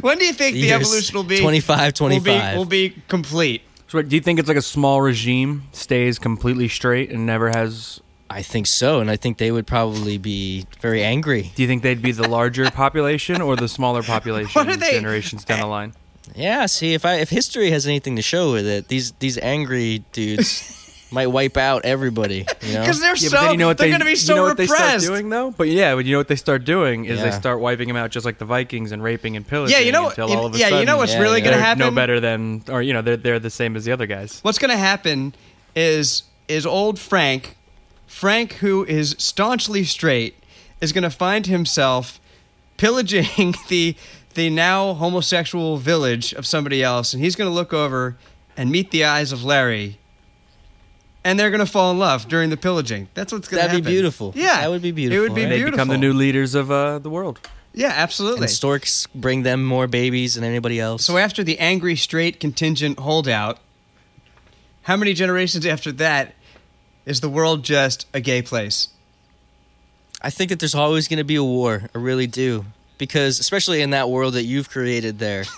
When 0.00 0.18
do 0.18 0.24
you 0.24 0.32
think 0.32 0.54
the 0.54 0.60
Years 0.60 0.82
evolution 0.82 1.16
will 1.16 1.24
be 1.24 1.40
25, 1.40 2.00
Will 2.00 2.08
be, 2.08 2.18
25. 2.20 2.56
will 2.58 2.64
be 2.64 2.94
complete? 3.08 3.62
So, 3.88 4.02
do 4.02 4.16
you 4.16 4.22
think 4.22 4.38
it's 4.38 4.48
like 4.48 4.56
a 4.56 4.62
small 4.62 5.00
regime 5.02 5.64
stays 5.72 6.18
completely 6.18 6.68
straight 6.68 7.10
and 7.10 7.26
never 7.26 7.50
has? 7.50 8.00
I 8.30 8.42
think 8.42 8.66
so, 8.66 9.00
and 9.00 9.10
I 9.10 9.16
think 9.16 9.38
they 9.38 9.52
would 9.52 9.66
probably 9.66 10.18
be 10.18 10.66
very 10.80 11.04
angry. 11.04 11.52
Do 11.54 11.62
you 11.62 11.68
think 11.68 11.82
they'd 11.82 12.02
be 12.02 12.10
the 12.10 12.26
larger 12.26 12.70
population 12.82 13.40
or 13.42 13.54
the 13.54 13.68
smaller 13.68 14.02
population 14.02 14.50
What 14.58 14.68
are 14.68 14.76
they- 14.76 14.92
generations 14.92 15.44
down 15.44 15.60
the 15.60 15.66
line? 15.66 15.92
Yeah, 16.34 16.64
see 16.66 16.94
if 16.94 17.04
I 17.04 17.16
if 17.16 17.28
history 17.28 17.70
has 17.70 17.86
anything 17.86 18.16
to 18.16 18.22
show 18.22 18.52
with 18.52 18.66
it, 18.66 18.88
these 18.88 19.12
these 19.20 19.36
angry 19.38 20.02
dudes 20.12 20.83
might 21.14 21.28
wipe 21.28 21.56
out 21.56 21.84
everybody. 21.86 22.44
You 22.60 22.72
know, 22.74 22.80
Because 22.80 23.00
they're 23.00 23.16
Yeah, 23.16 23.28
so 23.28 23.50
you 23.52 23.56
know 23.56 23.68
what 23.68 23.78
they're 23.78 23.86
they, 23.86 23.90
going 23.90 24.00
to 24.00 24.04
be 24.04 24.10
you 24.10 24.16
so 24.16 24.34
know 24.34 24.42
what 24.42 24.56
they 24.58 24.66
start 24.66 24.80
repressed. 24.80 25.06
doing 25.06 25.28
though. 25.30 25.50
But 25.52 25.68
yeah, 25.68 25.94
but 25.94 26.04
you 26.04 26.12
know 26.12 26.18
what 26.18 26.28
they 26.28 26.36
start 26.36 26.64
doing 26.64 27.06
is 27.06 27.22
they 27.22 27.30
start 27.30 27.60
wiping 27.60 27.88
them 27.88 27.96
out 27.96 28.10
just 28.10 28.26
like 28.26 28.38
the 28.38 28.44
Vikings 28.44 28.92
and 28.92 29.02
raping 29.02 29.36
and 29.36 29.46
pillaging. 29.46 29.74
Yeah, 29.78 29.82
you 29.82 29.92
know 29.92 30.02
what- 30.02 30.10
until 30.18 30.28
you- 30.28 30.36
all 30.36 30.46
of 30.46 30.54
a 30.54 30.58
yeah, 30.58 30.78
you 30.80 30.84
know 30.84 30.96
what's 30.98 31.12
Yeah, 31.14 31.20
really 31.20 31.38
yeah. 31.38 31.44
going 31.46 31.56
to 31.56 31.62
happen? 31.62 31.78
no 31.80 31.90
better 31.90 32.20
than, 32.20 32.62
or 32.68 32.82
you 32.82 32.92
know, 32.92 33.00
they're 33.00 33.16
they're 33.16 33.38
the 33.38 33.48
same 33.50 33.76
as 33.76 33.84
the 33.86 33.92
other 33.92 34.06
guys. 34.06 34.40
What's 34.42 34.58
going 34.58 34.70
to 34.72 34.76
happen 34.76 35.34
is 35.76 36.24
is 36.48 36.66
old 36.66 36.98
Frank, 36.98 37.56
Frank 38.06 38.54
who 38.54 38.84
is 38.84 39.14
staunchly 39.18 39.84
straight, 39.84 40.34
is 40.80 40.92
going 40.92 41.04
to 41.04 41.10
find 41.10 41.46
himself 41.46 42.20
pillaging 42.76 43.54
the 43.68 43.96
the 44.34 44.50
now 44.50 44.94
homosexual 44.94 45.76
village 45.76 46.32
of 46.32 46.44
somebody 46.44 46.82
else, 46.82 47.14
and 47.14 47.22
he's 47.22 47.36
going 47.36 47.48
to 47.48 47.54
look 47.54 47.72
over 47.72 48.16
and 48.56 48.70
meet 48.70 48.90
the 48.90 49.04
eyes 49.04 49.30
of 49.32 49.44
Larry. 49.44 49.98
And 51.24 51.38
they're 51.38 51.50
going 51.50 51.64
to 51.64 51.70
fall 51.70 51.90
in 51.90 51.98
love 51.98 52.28
during 52.28 52.50
the 52.50 52.56
pillaging. 52.56 53.08
That's 53.14 53.32
what's 53.32 53.48
going 53.48 53.58
to 53.58 53.62
happen. 53.62 53.76
That'd 53.76 53.84
be 53.86 53.90
beautiful. 53.90 54.32
Yeah, 54.36 54.60
That 54.60 54.70
would 54.70 54.82
be 54.82 54.90
beautiful. 54.92 55.24
It 55.24 55.28
would 55.28 55.34
be 55.34 55.42
right? 55.42 55.48
They 55.48 55.56
beautiful. 55.56 55.76
become 55.76 55.88
the 55.88 55.98
new 55.98 56.12
leaders 56.12 56.54
of 56.54 56.70
uh, 56.70 56.98
the 56.98 57.08
world. 57.08 57.40
Yeah, 57.72 57.92
absolutely. 57.94 58.42
And 58.42 58.50
storks 58.50 59.06
bring 59.14 59.42
them 59.42 59.64
more 59.64 59.86
babies 59.86 60.34
than 60.34 60.44
anybody 60.44 60.78
else. 60.78 61.04
So 61.04 61.16
after 61.16 61.42
the 61.42 61.58
angry 61.58 61.96
straight 61.96 62.38
contingent 62.40 62.98
holdout, 63.00 63.58
how 64.82 64.96
many 64.96 65.14
generations 65.14 65.64
after 65.66 65.90
that 65.92 66.34
is 67.06 67.20
the 67.20 67.28
world 67.28 67.64
just 67.64 68.06
a 68.12 68.20
gay 68.20 68.42
place? 68.42 68.88
I 70.22 70.30
think 70.30 70.50
that 70.50 70.60
there's 70.60 70.74
always 70.74 71.08
going 71.08 71.18
to 71.18 71.24
be 71.24 71.36
a 71.36 71.44
war. 71.44 71.88
I 71.94 71.98
really 71.98 72.26
do. 72.26 72.66
Because, 72.96 73.40
especially 73.40 73.82
in 73.82 73.90
that 73.90 74.08
world 74.08 74.34
that 74.34 74.44
you've 74.44 74.70
created 74.70 75.18
there. 75.18 75.44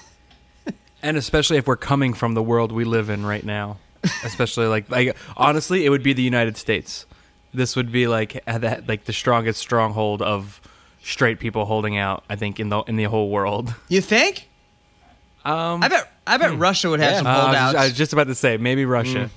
And 1.02 1.16
especially 1.16 1.56
if 1.58 1.68
we're 1.68 1.76
coming 1.76 2.14
from 2.14 2.34
the 2.34 2.42
world 2.42 2.72
we 2.72 2.84
live 2.84 3.10
in 3.10 3.24
right 3.24 3.44
now. 3.44 3.76
Especially 4.24 4.66
like 4.66 4.90
like 4.90 5.16
honestly, 5.36 5.84
it 5.84 5.90
would 5.90 6.02
be 6.02 6.12
the 6.12 6.22
United 6.22 6.56
States. 6.56 7.06
This 7.54 7.74
would 7.76 7.90
be 7.92 8.06
like 8.06 8.44
that 8.46 8.88
like 8.88 9.04
the 9.04 9.12
strongest 9.12 9.60
stronghold 9.60 10.20
of 10.22 10.60
straight 11.02 11.38
people 11.38 11.64
holding 11.64 11.96
out, 11.96 12.24
I 12.28 12.36
think 12.36 12.58
in 12.60 12.68
the 12.68 12.80
in 12.82 12.96
the 12.96 13.04
whole 13.04 13.30
world. 13.30 13.74
You 13.88 14.00
think? 14.00 14.48
Um 15.44 15.82
I 15.82 15.88
bet. 15.88 16.12
I 16.26 16.36
bet 16.38 16.58
Russia 16.58 16.90
would 16.90 17.00
have 17.00 17.12
Yeah. 17.12 17.18
some 17.18 17.26
uh, 17.26 17.30
I, 17.30 17.34
was 17.36 17.44
holdouts. 17.46 17.72
just, 17.72 17.76
I 17.76 17.84
was 17.86 17.96
just 17.96 18.12
about 18.12 18.26
to 18.26 18.34
say 18.34 18.56
maybe 18.56 18.84
Russia. 18.84 19.30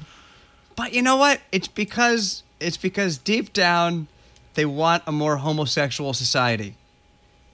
But 0.75 0.93
you 0.93 1.01
know 1.01 1.17
what? 1.17 1.39
It's 1.51 1.67
because 1.67 2.43
it's 2.59 2.77
because 2.77 3.17
deep 3.17 3.53
down 3.53 4.07
they 4.55 4.65
want 4.65 5.03
a 5.07 5.11
more 5.11 5.37
homosexual 5.37 6.13
society. 6.13 6.75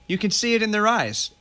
You 0.08 0.18
can 0.18 0.32
see 0.32 0.54
it 0.56 0.62
in 0.64 0.72
their 0.72 0.88
eyes. 0.88 1.32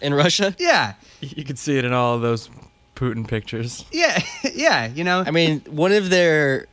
In 0.00 0.14
Russia? 0.14 0.54
Yeah. 0.58 0.94
You 1.20 1.44
can 1.44 1.56
see 1.56 1.78
it 1.78 1.84
in 1.86 1.92
all 1.94 2.14
of 2.16 2.20
those 2.22 2.50
Putin 2.94 3.26
pictures. 3.26 3.84
Yeah. 3.90 4.22
yeah, 4.54 4.86
you 4.86 5.04
know. 5.04 5.24
I 5.26 5.30
mean, 5.30 5.60
one 5.68 5.92
of 5.92 6.10
their 6.10 6.66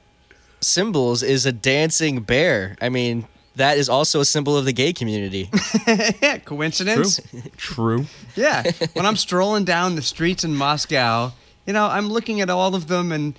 symbols 0.59 1.23
is 1.23 1.45
a 1.45 1.51
dancing 1.51 2.21
bear. 2.21 2.75
I 2.81 2.89
mean, 2.89 3.27
that 3.55 3.77
is 3.77 3.89
also 3.89 4.19
a 4.19 4.25
symbol 4.25 4.57
of 4.57 4.65
the 4.65 4.73
gay 4.73 4.93
community. 4.93 5.49
yeah, 6.21 6.37
coincidence? 6.39 7.19
True. 7.57 8.05
Yeah. 8.35 8.63
when 8.93 9.05
I'm 9.05 9.17
strolling 9.17 9.65
down 9.65 9.95
the 9.95 10.01
streets 10.01 10.43
in 10.43 10.55
Moscow, 10.55 11.33
you 11.65 11.73
know, 11.73 11.85
I'm 11.85 12.09
looking 12.09 12.41
at 12.41 12.49
all 12.49 12.75
of 12.75 12.87
them 12.87 13.11
and 13.11 13.35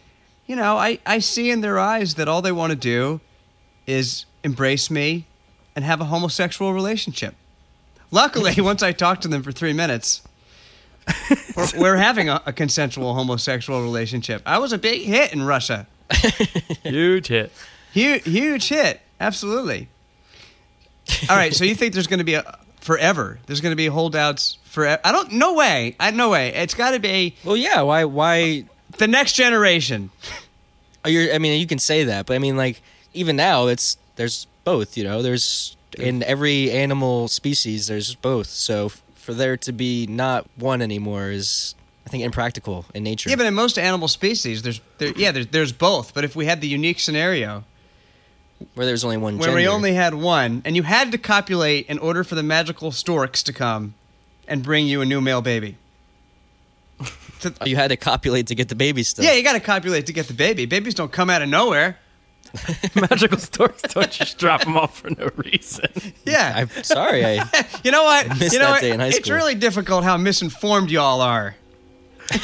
you 0.47 0.57
know, 0.57 0.77
I, 0.77 0.99
I 1.07 1.21
see 1.21 1.51
in 1.51 1.61
their 1.61 1.79
eyes 1.79 2.17
that 2.17 2.29
all 2.29 2.43
they 2.43 2.53
want 2.53 2.71
to 2.73 2.77
do 2.77 3.21
is 3.87 4.27
embrace 4.43 4.91
me 4.91 5.27
and 5.75 5.85
have 5.85 6.01
a 6.01 6.05
homosexual 6.05 6.73
relationship. 6.73 7.35
Luckily, 8.11 8.55
once 8.61 8.83
I 8.83 8.93
talked 8.93 9.23
to 9.23 9.29
them 9.29 9.43
for 9.43 9.53
three 9.53 9.73
minutes, 9.73 10.23
we're, 11.57 11.67
we're 11.79 11.97
having 11.97 12.29
a, 12.29 12.43
a 12.47 12.53
consensual 12.53 13.15
homosexual 13.15 13.83
relationship. 13.83 14.43
I 14.47 14.59
was 14.59 14.73
a 14.73 14.79
big 14.79 15.03
hit 15.03 15.33
in 15.33 15.43
Russia. 15.43 15.87
Huge 16.83 17.29
hit. 17.29 17.53
Huge, 17.93 18.25
huge 18.25 18.69
hit. 18.69 19.01
Absolutely. 19.21 19.89
All 21.29 21.37
right, 21.37 21.55
so 21.55 21.65
you 21.65 21.75
think 21.75 21.95
there's 21.95 22.07
going 22.07 22.19
to 22.19 22.25
be 22.25 22.35
a 22.35 22.59
forever? 22.81 23.39
There's 23.47 23.61
going 23.61 23.73
to 23.73 23.77
be 23.77 23.87
holdouts 23.87 24.59
forever? 24.65 25.01
I 25.05 25.13
don't. 25.13 25.33
No 25.33 25.55
way. 25.55 25.97
I 25.99 26.11
no 26.11 26.31
way. 26.31 26.53
It's 26.55 26.75
got 26.75 26.93
to 26.93 26.99
be 26.99 27.37
well, 27.45 27.57
yeah, 27.57 27.83
why 27.83 28.05
why 28.05 28.65
the 28.99 29.09
next 29.09 29.35
generation. 29.35 30.11
Oh, 31.05 31.09
are 31.09 31.11
you 31.11 31.33
I 31.33 31.39
mean, 31.39 31.61
you 31.61 31.67
can 31.67 31.79
say 31.79 32.05
that, 32.05 32.27
but 32.27 32.35
I 32.35 32.39
mean 32.39 32.57
like 32.57 32.81
even 33.15 33.37
now 33.37 33.67
it's 33.67 33.97
there's 34.17 34.47
both, 34.65 34.97
you 34.97 35.05
know. 35.05 35.23
There's 35.23 35.77
in 35.99 36.23
every 36.23 36.71
animal 36.71 37.29
species 37.29 37.87
there's 37.89 38.15
both. 38.15 38.47
So 38.47 38.87
f- 38.87 39.03
for 39.23 39.33
there 39.33 39.57
to 39.57 39.73
be 39.73 40.07
not 40.09 40.47
one 40.57 40.83
anymore 40.83 41.31
is 41.31 41.75
I 42.05 42.11
think 42.11 42.25
impractical 42.25 42.85
in 42.93 43.05
nature. 43.05 43.31
Yeah, 43.31 43.37
but 43.37 43.47
in 43.47 43.55
most 43.55 43.79
animal 43.79 44.09
species, 44.09 44.63
there's 44.63 44.81
there, 44.99 45.13
yeah, 45.17 45.31
there's, 45.31 45.47
there's 45.47 45.73
both. 45.73 46.13
But 46.13 46.25
if 46.25 46.35
we 46.35 46.47
had 46.47 46.61
the 46.61 46.67
unique 46.67 46.99
scenario 46.99 47.65
where 48.75 48.85
there's 48.85 49.05
only 49.05 49.17
one 49.17 49.39
where 49.39 49.55
we 49.55 49.69
only 49.69 49.95
had 49.95 50.15
one, 50.15 50.63
and 50.65 50.75
you 50.75 50.83
had 50.83 51.13
to 51.13 51.19
copulate 51.19 51.87
in 51.87 51.99
order 51.99 52.25
for 52.25 52.35
the 52.35 52.43
magical 52.43 52.91
storks 52.91 53.43
to 53.45 53.53
come 53.53 53.95
and 54.49 54.63
bring 54.63 54.87
you 54.87 55.01
a 55.01 55.05
new 55.07 55.21
male 55.21 55.41
baby. 55.41 55.77
To- 57.41 57.55
you 57.65 57.77
had 57.77 57.89
to 57.89 57.97
copulate 57.97 58.49
to 58.49 58.57
get 58.57 58.69
the 58.69 58.75
baby 58.75 59.05
still. 59.05 59.25
yeah, 59.25 59.33
you 59.33 59.45
got 59.45 59.53
to 59.55 59.61
copulate 59.61 60.07
to 60.07 60.13
get 60.13 60.27
the 60.27 60.35
baby. 60.35 60.67
Babies 60.67 60.95
don't 60.95 61.13
come 61.13 61.31
out 61.31 61.43
of 61.43 61.49
nowhere. 61.49 61.99
Magical 62.95 63.39
storks 63.39 63.83
don't 63.83 64.11
just 64.11 64.39
drop 64.39 64.65
them 64.65 64.77
off 64.77 64.99
for 64.99 65.11
no 65.11 65.31
reason. 65.37 65.89
Yeah, 66.25 66.53
I'm 66.57 66.83
sorry. 66.85 67.25
I 67.25 67.49
you 67.85 67.91
know 67.91 68.05
what? 68.05 68.29
missed 68.39 68.53
you 68.53 68.59
know 68.59 68.67
that 68.67 68.71
what? 68.73 68.81
day 68.83 68.91
in 68.93 69.01
high 69.01 69.07
It's 69.09 69.19
school. 69.19 69.35
really 69.37 69.55
difficult 69.55 70.05
how 70.05 70.17
misinformed 70.17 70.91
y'all 70.91 71.21
are. 71.21 71.57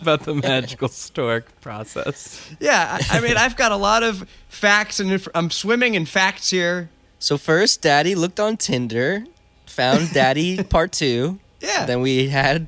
About 0.00 0.24
the 0.24 0.34
magical 0.34 0.88
stork 0.88 1.60
process. 1.60 2.48
Yeah, 2.60 2.98
I, 3.10 3.18
I 3.18 3.20
mean, 3.20 3.36
I've 3.36 3.56
got 3.56 3.72
a 3.72 3.76
lot 3.76 4.02
of 4.02 4.28
facts, 4.48 5.00
and 5.00 5.10
inf- 5.12 5.28
I'm 5.34 5.50
swimming 5.50 5.94
in 5.94 6.06
facts 6.06 6.50
here. 6.50 6.90
So 7.18 7.38
first, 7.38 7.82
Daddy 7.82 8.14
looked 8.14 8.38
on 8.38 8.56
Tinder, 8.56 9.24
found 9.66 10.12
Daddy 10.12 10.62
Part 10.62 10.92
Two. 10.92 11.38
Yeah, 11.60 11.86
Then 11.86 12.00
we 12.02 12.28
had 12.28 12.66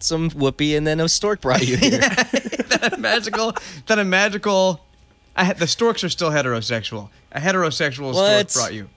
some 0.00 0.30
whoopee, 0.30 0.74
and 0.76 0.86
then 0.86 0.98
a 1.00 1.08
stork 1.08 1.40
brought 1.40 1.66
you 1.66 1.76
here. 1.76 1.98
that 2.00 2.90
a 2.92 2.96
magical, 2.96 3.54
that 3.86 3.98
a 3.98 4.04
magical. 4.04 4.80
I 5.36 5.44
had, 5.44 5.58
the 5.58 5.66
storks 5.66 6.02
are 6.02 6.08
still 6.08 6.30
heterosexual. 6.30 7.10
A 7.32 7.40
heterosexual 7.40 8.14
What? 8.14 8.50
stork 8.50 8.64
brought 8.64 8.74
you. 8.74 8.88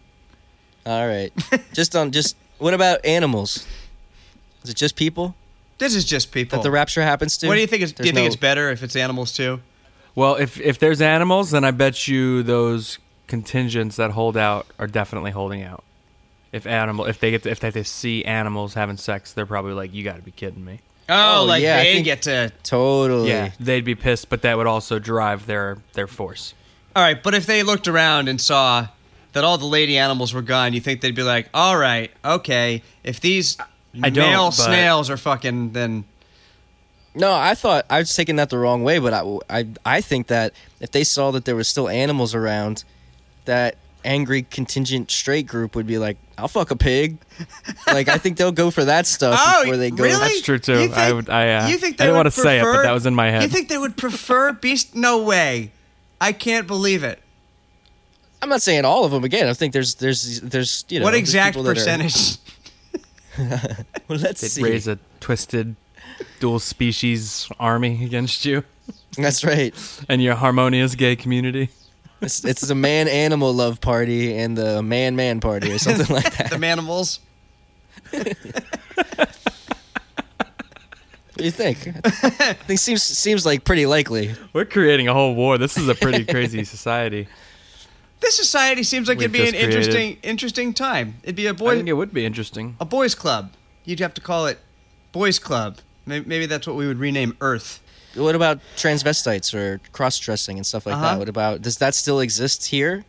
All 0.86 1.06
right. 1.08 1.32
Just 1.74 1.96
on 1.96 2.12
just 2.12 2.36
what 2.58 2.74
about 2.74 3.06
animals? 3.06 3.68
Is 4.64 4.70
it 4.72 4.76
just 4.78 4.96
people 4.96 5.36
This 5.78 5.94
is 5.96 6.06
just 6.06 6.32
people. 6.32 6.58
that 6.58 6.64
the 6.64 6.72
rapture 6.72 7.02
happens 7.02 7.38
to? 7.38 7.48
what 7.48 7.56
do 7.56 7.62
you 7.62 7.68
think? 7.68 7.84
Is, 7.84 7.92
do 7.94 8.04
you 8.04 8.06
There's 8.06 8.16
think 8.16 8.24
no- 8.24 8.28
it's 8.28 8.36
better 8.36 8.70
if 8.72 8.82
it's 8.84 8.96
animals 8.96 9.32
too? 9.34 9.60
Well, 10.16 10.36
if 10.36 10.60
if 10.60 10.80
there's 10.80 11.02
animals, 11.02 11.52
then 11.52 11.64
I 11.64 11.72
bet 11.72 12.08
you 12.08 12.42
those 12.44 12.98
contingents 13.28 13.96
that 13.98 14.12
hold 14.12 14.36
out 14.38 14.66
are 14.80 14.88
definitely 14.88 15.32
holding 15.32 15.62
out. 15.64 15.84
If 16.52 16.66
animal, 16.66 17.06
if 17.06 17.20
they 17.20 17.30
get 17.32 17.44
to, 17.44 17.52
if 17.52 17.60
they 17.60 17.84
see 17.84 18.26
animals 18.26 18.74
having 18.74 18.98
sex, 18.98 19.32
they're 19.34 19.46
probably 19.46 19.74
like, 19.74 19.94
"You 19.94 20.04
got 20.04 20.16
to 20.16 20.22
be 20.24 20.32
kidding 20.32 20.66
me." 20.66 20.80
Oh, 21.10 21.42
Oh, 21.42 21.46
like 21.46 21.62
yeah, 21.64 21.78
I 21.78 21.84
they 21.84 21.94
think- 21.94 22.06
get 22.06 22.22
to. 22.24 22.52
Totally. 22.64 23.30
Yeah, 23.30 23.52
they'd 23.60 23.84
be 23.86 23.96
pissed, 23.96 24.30
but 24.30 24.42
that 24.44 24.58
would 24.58 24.68
also 24.68 25.00
drive 25.00 25.46
their 25.48 25.78
their 25.94 26.08
force. 26.08 26.54
All 26.96 27.04
right, 27.04 27.22
but 27.22 27.34
if 27.34 27.46
they 27.46 27.64
looked 27.64 27.88
around 27.88 28.28
and 28.30 28.40
saw 28.40 28.88
that 29.34 29.44
all 29.44 29.58
the 29.58 29.66
lady 29.66 29.98
animals 29.98 30.34
were 30.34 30.42
gone, 30.42 30.74
you 30.74 30.82
think 30.82 31.02
they'd 31.02 31.16
be 31.16 31.24
like, 31.24 31.50
"All 31.54 31.78
right, 31.78 32.12
okay, 32.24 32.82
if 33.04 33.20
these 33.20 33.58
I 34.02 34.10
don't, 34.10 34.30
male 34.30 34.46
but- 34.46 34.52
snails 34.54 35.10
are 35.10 35.18
fucking, 35.18 35.72
then 35.74 36.06
No, 37.16 37.34
I 37.34 37.56
thought 37.56 37.86
I 37.90 38.00
was 38.00 38.16
taking 38.16 38.36
that 38.38 38.50
the 38.50 38.58
wrong 38.60 38.84
way, 38.84 39.00
but 39.00 39.14
I, 39.14 39.38
I, 39.50 39.68
I 39.86 40.02
think 40.02 40.28
that 40.28 40.54
if 40.80 40.92
they 40.92 41.04
saw 41.04 41.32
that 41.32 41.46
there 41.46 41.56
was 41.56 41.68
still 41.68 41.90
animals 41.90 42.36
around, 42.36 42.84
that 43.46 43.78
angry 44.06 44.44
contingent 44.44 45.10
straight 45.12 45.48
group 45.48 45.76
would 45.76 45.88
be 45.88 45.98
like, 45.98 46.18
"I'll 46.40 46.48
fuck 46.48 46.72
a 46.72 46.76
pig." 46.76 47.18
like 47.88 48.08
I 48.08 48.18
think 48.18 48.38
they'll 48.38 48.52
go 48.52 48.72
for 48.72 48.86
that 48.86 49.06
stuff 49.08 49.40
Oh, 49.44 49.64
before 49.64 49.78
they 49.78 49.92
go. 49.92 50.04
really? 50.04 50.20
That's 50.20 50.42
true, 50.42 50.60
too. 50.60 50.80
You 50.84 50.92
I 50.94 51.12
would- 51.12 51.30
I, 51.30 51.54
uh, 51.54 51.68
you 51.68 51.78
think 51.78 51.96
I 51.96 51.98
they 51.98 52.04
didn't 52.06 52.18
wanna 52.18 52.32
say 52.32 52.60
it, 52.60 52.64
but 52.64 52.84
that 52.84 52.92
was 52.92 53.06
in 53.06 53.16
my 53.16 53.30
head. 53.30 53.44
You 53.44 53.50
think 53.50 53.70
they 53.70 53.78
would 53.78 53.96
prefer 53.98 54.52
beast? 54.54 54.96
No 54.96 55.24
way! 55.24 55.72
I 56.22 56.32
can't 56.34 56.68
believe 56.68 57.04
it. 57.04 57.20
I'm 58.42 58.50
not 58.50 58.62
saying 58.62 58.86
all 58.86 59.04
of 59.06 59.12
them. 59.12 59.24
Again, 59.24 59.48
I 59.48 59.54
think 59.54 59.74
there's 59.74 59.96
there's 59.96 60.42
there's 60.42 60.86
you 60.90 61.00
know 61.00 61.06
what 61.06 61.12
there's 61.12 61.22
exact 61.22 61.56
people 61.56 61.64
that 61.64 61.72
are- 61.72 61.76
percentage? 61.76 62.38
well, 64.08 64.20
let's 64.20 64.42
they'd 64.42 64.48
see. 64.50 64.64
raise 64.64 64.88
a 64.88 64.98
twisted 65.20 65.76
dual 66.40 66.60
species 66.60 67.48
army 67.60 68.04
against 68.04 68.46
you 68.46 68.64
That's 69.18 69.44
right. 69.44 69.74
and 70.10 70.22
your 70.22 70.36
harmonious 70.36 70.96
gay 70.96 71.16
community? 71.16 71.70
It's, 72.22 72.44
it's 72.44 72.62
the 72.62 72.76
man 72.76 73.08
animal 73.08 73.54
love 73.54 73.80
party 73.82 74.38
and 74.38 74.58
the 74.58 74.84
man 74.84 75.16
man 75.16 75.40
party 75.40 75.72
or 75.72 75.80
something 75.80 76.14
like 76.14 76.34
that. 76.38 76.50
the 76.50 76.58
manimals. 76.58 77.20
What 78.12 78.36
do 81.38 81.44
you 81.46 81.52
think? 81.52 81.88
I 81.88 82.54
think 82.54 82.80
seems 82.80 83.04
seems 83.04 83.46
like 83.46 83.64
pretty 83.64 83.86
likely. 83.86 84.36
We're 84.52 84.66
creating 84.66 85.08
a 85.08 85.14
whole 85.14 85.34
war. 85.36 85.58
This 85.58 85.78
is 85.78 85.88
a 85.88 85.96
pretty 85.96 86.26
crazy 86.26 86.64
society. 86.66 87.28
This 88.20 88.36
society 88.36 88.84
seems 88.84 89.08
like 89.08 89.20
it'd 89.20 89.32
be 89.32 89.40
an 89.40 89.46
just 89.46 89.54
created- 89.56 89.76
interesting, 89.78 90.18
interesting 90.24 90.74
time. 90.74 91.16
It'd 91.24 91.38
be 91.38 91.46
a 91.46 91.52
I 91.52 91.54
boy, 91.54 91.76
think 91.78 91.88
it 91.88 91.94
would 91.94 92.14
be 92.14 92.26
interesting. 92.26 92.76
a 92.82 92.86
boys' 92.86 93.16
club. 93.16 93.54
You'd 93.86 94.02
have 94.02 94.14
to 94.16 94.22
call 94.22 94.46
it 94.48 94.60
boys' 95.14 95.40
club. 95.40 95.78
Maybe, 96.06 96.28
maybe 96.28 96.46
that's 96.46 96.68
what 96.68 96.76
we 96.76 96.86
would 96.86 96.98
rename 97.00 97.38
Earth. 97.40 97.80
What 98.16 98.36
about 98.36 98.60
transvestites 98.76 99.54
or 99.54 99.80
cross 99.92 100.18
dressing 100.18 100.58
and 100.58 100.66
stuff 100.66 100.86
like 100.86 100.96
Uh-huh. 100.96 101.12
that? 101.12 101.20
What 101.20 101.30
about 101.30 101.62
does 101.62 101.78
that 101.78 101.94
still 101.96 102.20
exist 102.20 102.66
here? 102.68 103.06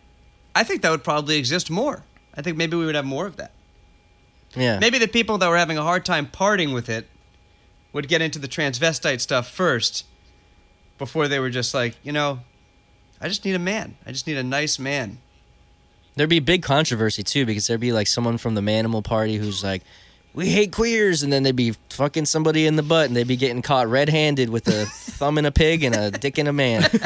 I 0.54 0.64
think 0.64 0.82
that 0.82 0.90
would 0.90 1.04
probably 1.04 1.36
exist 1.38 1.70
more. 1.70 2.04
I 2.34 2.42
think 2.42 2.56
maybe 2.56 2.76
we 2.76 2.84
would 2.86 2.94
have 2.94 3.04
more 3.04 3.26
of 3.26 3.36
that. 3.36 3.52
Yeah. 4.54 4.78
Maybe 4.78 4.98
the 4.98 5.08
people 5.08 5.38
that 5.38 5.48
were 5.48 5.56
having 5.56 5.78
a 5.78 5.82
hard 5.82 6.04
time 6.04 6.26
parting 6.26 6.72
with 6.72 6.88
it 6.88 7.08
would 7.92 8.08
get 8.08 8.20
into 8.20 8.38
the 8.38 8.48
transvestite 8.48 9.20
stuff 9.20 9.48
first 9.48 10.04
before 10.98 11.28
they 11.28 11.38
were 11.38 11.50
just 11.50 11.72
like, 11.72 11.96
you 12.02 12.12
know, 12.12 12.40
I 13.20 13.28
just 13.28 13.44
need 13.44 13.54
a 13.54 13.58
man. 13.60 13.96
I 14.06 14.12
just 14.12 14.26
need 14.26 14.36
a 14.36 14.42
nice 14.42 14.78
man. 14.78 15.18
There'd 16.16 16.28
be 16.28 16.40
big 16.40 16.62
controversy 16.62 17.22
too 17.22 17.46
because 17.46 17.66
there'd 17.66 17.80
be 17.80 17.92
like 17.92 18.06
someone 18.06 18.38
from 18.38 18.54
the 18.54 18.60
Manimal 18.60 19.02
Party 19.04 19.36
who's 19.36 19.62
like, 19.64 19.82
"We 20.34 20.48
hate 20.48 20.72
queers," 20.72 21.22
and 21.22 21.32
then 21.32 21.42
they'd 21.42 21.56
be 21.56 21.74
fucking 21.90 22.26
somebody 22.26 22.66
in 22.66 22.76
the 22.76 22.82
butt, 22.82 23.06
and 23.06 23.16
they'd 23.16 23.26
be 23.28 23.36
getting 23.36 23.62
caught 23.62 23.88
red-handed 23.88 24.48
with 24.50 24.68
a 24.68 24.86
thumb 24.90 25.38
in 25.38 25.46
a 25.46 25.50
pig 25.52 25.82
and 25.84 25.94
a 25.94 26.10
dick 26.10 26.38
in 26.38 26.46
a 26.46 26.52
man. 26.52 26.88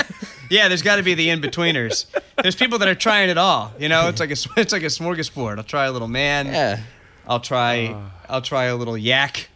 Yeah, 0.50 0.68
there's 0.68 0.82
got 0.82 0.96
to 0.96 1.02
be 1.02 1.14
the 1.14 1.30
in 1.30 1.40
betweeners. 1.40 2.04
There's 2.40 2.54
people 2.54 2.78
that 2.80 2.86
are 2.86 2.94
trying 2.94 3.30
it 3.30 3.38
all. 3.38 3.72
You 3.78 3.88
know, 3.88 4.08
it's 4.08 4.20
like 4.20 4.28
a 4.28 4.36
it's 4.60 4.72
like 4.72 4.82
a 4.82 4.86
smorgasbord. 4.92 5.56
I'll 5.56 5.64
try 5.64 5.86
a 5.86 5.90
little 5.90 6.06
man. 6.06 6.46
Yeah. 6.46 6.80
I'll 7.26 7.40
try 7.40 7.86
uh. 7.86 8.00
I'll 8.28 8.42
try 8.42 8.64
a 8.64 8.76
little 8.76 8.96
yak. 8.96 9.48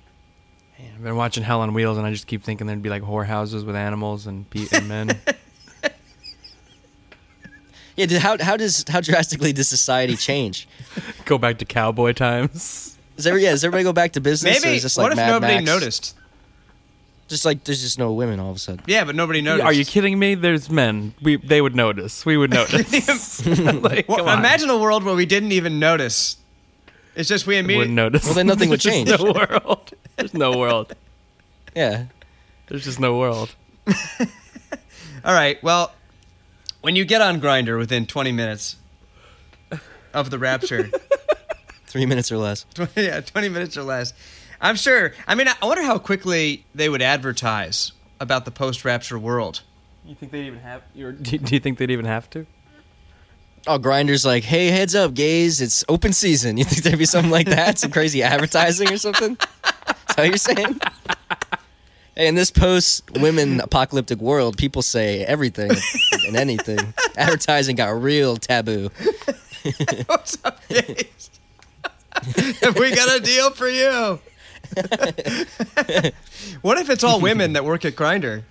I've 0.79 1.03
been 1.05 1.15
watching 1.15 1.43
Hell 1.45 1.61
on 1.61 1.75
Wheels, 1.75 1.99
and 1.99 2.07
I 2.07 2.11
just 2.11 2.27
keep 2.27 2.43
thinking 2.43 2.67
there'd 2.67 2.83
be 2.83 2.89
like 2.89 3.03
whorehouses 3.03 3.67
with 3.67 3.77
animals 3.77 4.27
and, 4.27 4.49
pe- 4.49 4.67
and 4.73 4.89
men. 4.89 5.21
Yeah. 7.97 8.07
Did, 8.07 8.21
how 8.23 8.43
how 8.43 8.57
does 8.57 8.85
how 8.89 9.01
drastically 9.01 9.53
does 9.53 9.69
society 9.69 10.17
change? 10.17 10.69
Go 11.27 11.37
back 11.37 11.59
to 11.59 11.65
cowboy 11.65 12.13
times. 12.13 12.98
Is 13.19 13.27
every 13.27 13.43
yeah? 13.43 13.51
Does 13.51 13.65
everybody 13.65 13.85
go 13.85 13.93
back 13.93 14.13
to 14.13 14.21
business? 14.21 14.63
or 14.63 14.67
Maybe. 14.67 14.77
is 14.79 14.85
this 14.85 14.97
what 14.97 15.13
if 15.13 15.17
Mad 15.17 15.31
nobody 15.33 15.55
Max? 15.57 15.67
noticed? 15.67 16.17
Just 17.29 17.45
like 17.45 17.65
there's 17.65 17.83
just 17.83 17.99
no 17.99 18.13
women 18.15 18.41
all 18.41 18.51
of 18.51 18.57
a 18.57 18.59
sudden. 18.59 18.83
Yeah, 18.87 19.05
but 19.05 19.15
nobody 19.15 19.43
noticed. 19.43 19.67
Are 19.67 19.73
you 19.73 19.85
kidding 19.85 20.19
me? 20.19 20.35
There's 20.35 20.71
men. 20.71 21.13
We 21.21 21.37
they 21.37 21.61
would 21.61 21.75
notice. 21.77 22.25
We 22.25 22.37
would 22.39 22.51
notice. 22.55 23.45
like, 23.47 24.09
Well, 24.09 24.19
come 24.19 24.29
on. 24.29 24.39
imagine 24.39 24.71
a 24.71 24.79
world 24.79 25.05
where 25.05 25.15
we 25.15 25.27
didn't 25.27 25.53
even 25.53 25.79
notice. 25.79 26.37
It's 27.17 27.29
just 27.29 27.47
we 27.47 27.55
wouldn't 27.57 27.67
immediately. 27.71 27.95
notice. 27.95 28.25
Well, 28.25 28.35
then 28.35 28.47
nothing 28.47 28.71
would 28.71 28.81
change. 28.91 29.09
just 29.09 29.23
No 29.23 29.33
world. 29.33 29.91
There's 30.17 30.33
no 30.35 30.57
world. 30.57 30.95
Yeah. 31.77 32.05
There's 32.69 32.85
just 32.85 33.01
no 33.01 33.19
world. 33.19 33.55
All 35.25 35.35
right. 35.35 35.61
Well, 35.63 35.93
when 36.81 36.95
you 36.97 37.05
get 37.05 37.21
on 37.21 37.41
Grindr 37.41 37.77
within 37.79 38.07
20 38.07 38.31
minutes 38.33 38.77
of 40.15 40.31
the 40.31 40.39
rapture, 40.39 40.91
Three 41.89 42.07
minutes 42.07 42.31
or 42.31 42.37
less. 42.39 42.65
20, 42.75 42.93
yeah, 43.03 43.21
20 43.21 43.49
minutes 43.49 43.77
or 43.77 43.83
less, 43.83 44.13
I'm 44.61 44.77
sure. 44.77 45.13
I 45.27 45.35
mean, 45.35 45.49
I 45.49 45.67
wonder 45.67 45.83
how 45.83 45.99
quickly 45.99 46.65
they 46.75 46.89
would 46.89 47.03
advertise 47.03 47.93
about 48.21 48.45
the 48.45 48.51
post-rapture 48.51 49.19
world. 49.19 49.63
You 50.05 50.15
think 50.15 50.33
they'd 50.33 50.47
even 50.47 50.61
have? 50.61 50.83
You're, 50.95 51.13
do 51.13 51.39
do 51.39 51.55
you 51.55 51.61
think 51.61 51.79
they'd 51.79 51.91
even 51.91 52.07
have 52.07 52.31
to? 52.31 52.47
Oh, 53.67 53.79
Grindr's 53.79 54.25
like, 54.25 54.45
hey, 54.45 54.69
heads 54.69 54.95
up, 54.95 55.13
gays, 55.15 55.61
it's 55.61 55.85
open 55.89 56.13
season. 56.13 56.57
You 56.59 56.65
think 56.65 56.83
there'd 56.83 56.99
be 56.99 57.05
something 57.05 57.31
like 57.31 57.49
that? 57.49 57.79
Some 57.79 57.91
crazy 57.91 58.23
advertising 58.23 58.91
or 58.91 58.97
something? 58.97 59.33
Is 59.33 59.37
that 59.37 60.17
what 60.17 60.27
you're 60.29 60.37
saying? 60.37 60.81
Hey, 62.15 62.27
in 62.29 62.35
this 62.35 62.51
post 62.51 63.09
women 63.13 63.61
apocalyptic 63.61 64.19
world, 64.19 64.57
people 64.57 64.83
say 64.83 65.25
everything 65.25 65.71
and 66.27 66.37
anything. 66.37 66.79
Advertising 67.17 67.77
got 67.77 67.91
real 68.01 68.37
taboo. 68.37 68.91
What's 70.07 70.39
up, 70.45 70.61
guys? 70.69 71.31
we 72.79 72.95
got 72.95 73.17
a 73.17 73.21
deal 73.21 73.51
for 73.51 73.69
you. 73.69 74.21
what 76.63 76.79
if 76.79 76.91
it's 76.91 77.05
all 77.05 77.21
women 77.21 77.53
that 77.55 77.65
work 77.65 77.85
at 77.85 77.95
Grindr? 77.95 78.43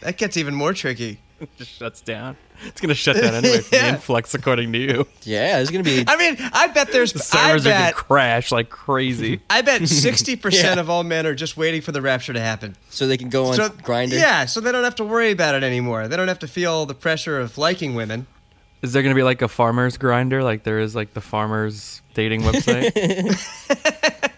That 0.00 0.16
gets 0.16 0.36
even 0.36 0.54
more 0.54 0.72
tricky. 0.72 1.20
just 1.58 1.70
shuts 1.72 2.00
down. 2.00 2.36
It's 2.66 2.80
gonna 2.80 2.94
shut 2.94 3.16
down 3.16 3.34
anyway 3.34 3.60
from 3.60 3.68
Yeah. 3.78 3.82
the 3.82 3.88
influx, 3.96 4.34
according 4.34 4.72
to 4.72 4.78
you. 4.78 5.06
Yeah, 5.22 5.58
it's 5.60 5.70
gonna 5.70 5.82
be 5.84 6.04
I 6.06 6.16
mean, 6.16 6.36
I 6.52 6.66
bet 6.68 6.92
there's. 6.92 7.12
The 7.14 7.20
I 7.20 7.22
servers 7.48 7.66
are 7.66 7.70
gonna 7.70 7.92
crash 7.92 8.52
like 8.52 8.68
crazy. 8.68 9.40
I 9.48 9.62
bet 9.62 9.86
sixty 9.88 10.36
percent 10.36 10.78
of 10.80 10.90
all 10.90 11.02
men 11.02 11.26
are 11.26 11.34
just 11.34 11.56
waiting 11.56 11.80
for 11.80 11.92
the 11.92 12.02
rapture 12.02 12.32
to 12.34 12.40
happen. 12.40 12.76
so 12.90 13.06
they 13.06 13.16
can 13.16 13.30
go 13.30 13.46
on 13.46 13.54
So 13.54 13.68
Grindr. 13.70 14.12
Yeah, 14.12 14.44
so 14.44 14.60
they 14.60 14.72
don't 14.72 14.84
have 14.84 14.94
to 14.96 15.04
worry 15.04 15.30
about 15.30 15.54
it 15.54 15.62
anymore. 15.62 16.08
They 16.08 16.16
don't 16.16 16.28
have 16.28 16.38
to 16.40 16.48
feel 16.48 16.84
the 16.86 16.94
pressure 16.94 17.38
of 17.40 17.56
liking 17.56 17.94
women. 17.94 18.26
Is 18.82 18.92
there 18.92 19.02
gonna 19.02 19.14
be 19.14 19.22
like 19.22 19.42
a 19.42 19.48
farmer's 19.48 19.98
grinder, 19.98 20.42
like 20.42 20.62
there 20.62 20.80
is 20.80 20.94
like 20.94 21.12
the 21.14 21.20
farmer's 21.20 22.02
dating 22.14 22.42
website? 22.42 22.92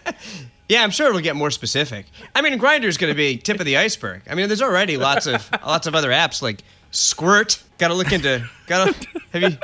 Yeah, 0.69 0.81
I'm 0.83 0.91
sure 0.91 1.09
it'll 1.09 1.19
get 1.19 1.35
more 1.35 1.51
specific. 1.51 2.05
I 2.33 2.41
mean, 2.41 2.57
Grindr's 2.57 2.97
going 2.97 3.11
to 3.11 3.17
be 3.17 3.37
tip 3.37 3.59
of 3.59 3.65
the 3.65 3.77
iceberg. 3.77 4.21
I 4.29 4.33
mean, 4.33 4.47
there's 4.47 4.61
already 4.61 4.97
lots 4.97 5.27
of 5.27 5.47
lots 5.65 5.87
of 5.87 5.93
other 5.93 6.09
apps 6.09 6.41
like 6.41 6.63
Squirt. 6.89 7.61
Got 7.77 7.89
to 7.89 7.93
look 7.93 8.11
into. 8.11 8.47
Got 8.65 8.95
to 8.95 9.07
have 9.33 9.41
you 9.43 9.57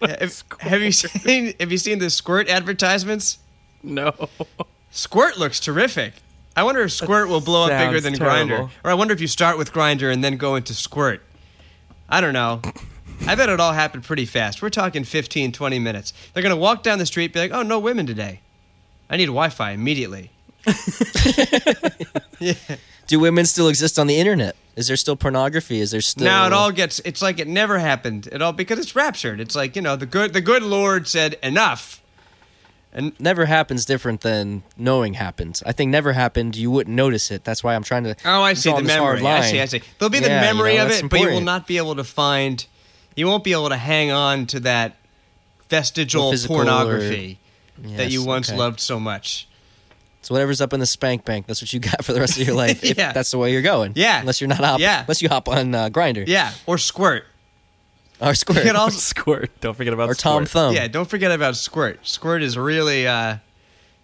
have, 0.00 0.44
have 0.60 0.80
you 0.80 0.92
seen 0.92 1.52
have 1.58 1.72
you 1.72 1.76
seen 1.76 1.98
the 1.98 2.08
Squirt 2.08 2.48
advertisements? 2.48 3.38
no. 3.82 4.14
Squirt 4.90 5.38
looks 5.38 5.58
terrific. 5.58 6.14
I 6.54 6.62
wonder 6.62 6.82
if 6.82 6.92
Squirt 6.92 7.28
will 7.28 7.40
blow 7.40 7.64
up 7.64 7.70
bigger 7.70 8.00
than 8.00 8.12
terrible. 8.14 8.68
Grindr, 8.68 8.70
or 8.84 8.90
I 8.90 8.94
wonder 8.94 9.14
if 9.14 9.20
you 9.20 9.26
start 9.26 9.56
with 9.58 9.72
Grindr 9.72 10.12
and 10.12 10.22
then 10.22 10.36
go 10.36 10.54
into 10.54 10.74
Squirt. 10.74 11.22
I 12.08 12.20
don't 12.20 12.34
know. 12.34 12.60
I 13.26 13.34
bet 13.34 13.48
it 13.48 13.60
all 13.60 13.72
happened 13.72 14.04
pretty 14.04 14.26
fast. 14.26 14.62
We're 14.62 14.70
talking 14.70 15.04
15, 15.04 15.52
20 15.52 15.78
minutes. 15.78 16.12
They're 16.32 16.42
going 16.42 16.54
to 16.54 16.60
walk 16.60 16.82
down 16.82 16.98
the 16.98 17.06
street, 17.06 17.32
be 17.32 17.38
like, 17.40 17.52
"Oh, 17.52 17.62
no 17.62 17.78
women 17.78 18.06
today. 18.06 18.40
I 19.08 19.16
need 19.16 19.26
Wi-Fi 19.26 19.70
immediately." 19.70 20.30
yeah. 22.38 22.54
Do 23.06 23.20
women 23.20 23.46
still 23.46 23.68
exist 23.68 23.98
on 23.98 24.06
the 24.06 24.18
internet? 24.18 24.56
Is 24.76 24.88
there 24.88 24.96
still 24.96 25.16
pornography? 25.16 25.80
Is 25.80 25.90
there 25.90 26.00
still 26.00 26.24
Now 26.24 26.46
it 26.46 26.52
all 26.52 26.70
gets. 26.72 27.00
It's 27.04 27.20
like 27.20 27.38
it 27.38 27.48
never 27.48 27.78
happened. 27.78 28.28
at 28.28 28.40
all 28.42 28.52
because 28.52 28.78
it's 28.78 28.96
raptured. 28.96 29.40
It's 29.40 29.54
like 29.54 29.76
you 29.76 29.82
know 29.82 29.96
the 29.96 30.06
good 30.06 30.32
the 30.32 30.40
good 30.40 30.62
Lord 30.62 31.06
said 31.08 31.36
enough. 31.42 32.00
And 32.94 33.18
never 33.18 33.46
happens 33.46 33.86
different 33.86 34.20
than 34.20 34.64
knowing 34.76 35.14
happens. 35.14 35.62
I 35.64 35.72
think 35.72 35.90
never 35.90 36.12
happened, 36.12 36.56
you 36.56 36.70
wouldn't 36.70 36.94
notice 36.94 37.30
it. 37.30 37.42
That's 37.42 37.64
why 37.64 37.74
I'm 37.74 37.82
trying 37.82 38.04
to 38.04 38.14
Oh, 38.26 38.42
I 38.42 38.52
see 38.52 38.70
the 38.70 38.82
memory. 38.82 39.24
I 39.24 39.40
see. 39.40 39.60
I 39.60 39.64
see. 39.64 39.80
There'll 39.98 40.10
be 40.10 40.18
the 40.20 40.28
Yeah, 40.28 40.40
you 40.50 40.54
memory 40.54 40.76
know, 40.76 40.84
of 40.84 40.90
it, 40.90 41.08
but 41.08 41.18
you 41.20 41.28
will 41.28 41.40
not 41.40 41.66
be 41.66 41.78
able 41.78 41.96
to 41.96 42.04
find. 42.04 42.66
You 43.16 43.26
won't 43.26 43.44
be 43.44 43.52
able 43.52 43.68
to 43.68 43.76
hang 43.76 44.10
on 44.10 44.46
to 44.46 44.60
that 44.60 44.96
vestigial 45.68 46.30
physical 46.30 46.56
pornography 46.56 47.38
that 47.78 48.10
you 48.10 48.24
once 48.24 48.50
okay. 48.50 48.58
loved 48.58 48.80
so 48.80 49.00
much. 49.00 49.48
So 50.22 50.34
whatever's 50.34 50.60
up 50.60 50.72
in 50.72 50.78
the 50.78 50.86
spank 50.86 51.24
bank, 51.24 51.46
that's 51.46 51.60
what 51.60 51.72
you 51.72 51.80
got 51.80 52.04
for 52.04 52.12
the 52.12 52.20
rest 52.20 52.38
of 52.40 52.46
your 52.46 52.54
life. 52.54 52.84
If 52.84 52.96
that's 52.96 53.30
the 53.30 53.38
way 53.38 53.52
you're 53.52 53.62
going. 53.62 53.92
Yeah. 53.96 54.20
Unless 54.20 54.40
you're 54.40 54.48
not 54.48 54.58
hop. 54.58 54.80
Yeah. 54.80 55.00
Unless 55.00 55.20
you 55.20 55.28
hop 55.28 55.48
on 55.48 55.74
uh, 55.74 55.88
Grindr. 55.88 56.26
Yeah, 56.26 56.52
or 56.66 56.78
Squirt. 56.78 57.24
Or 58.20 58.34
Square. 58.34 58.58
You 58.58 58.66
can 58.66 58.76
also, 58.76 58.98
Squirt. 58.98 59.50
Don't 59.60 59.76
forget 59.76 59.92
about 59.92 60.08
or 60.08 60.14
Tom 60.14 60.46
Thumb. 60.46 60.74
yeah, 60.74 60.86
don't 60.86 61.08
forget 61.08 61.32
about 61.32 61.56
Squirt. 61.56 62.06
Squirt 62.06 62.42
is 62.42 62.56
really. 62.56 63.06
uh 63.06 63.38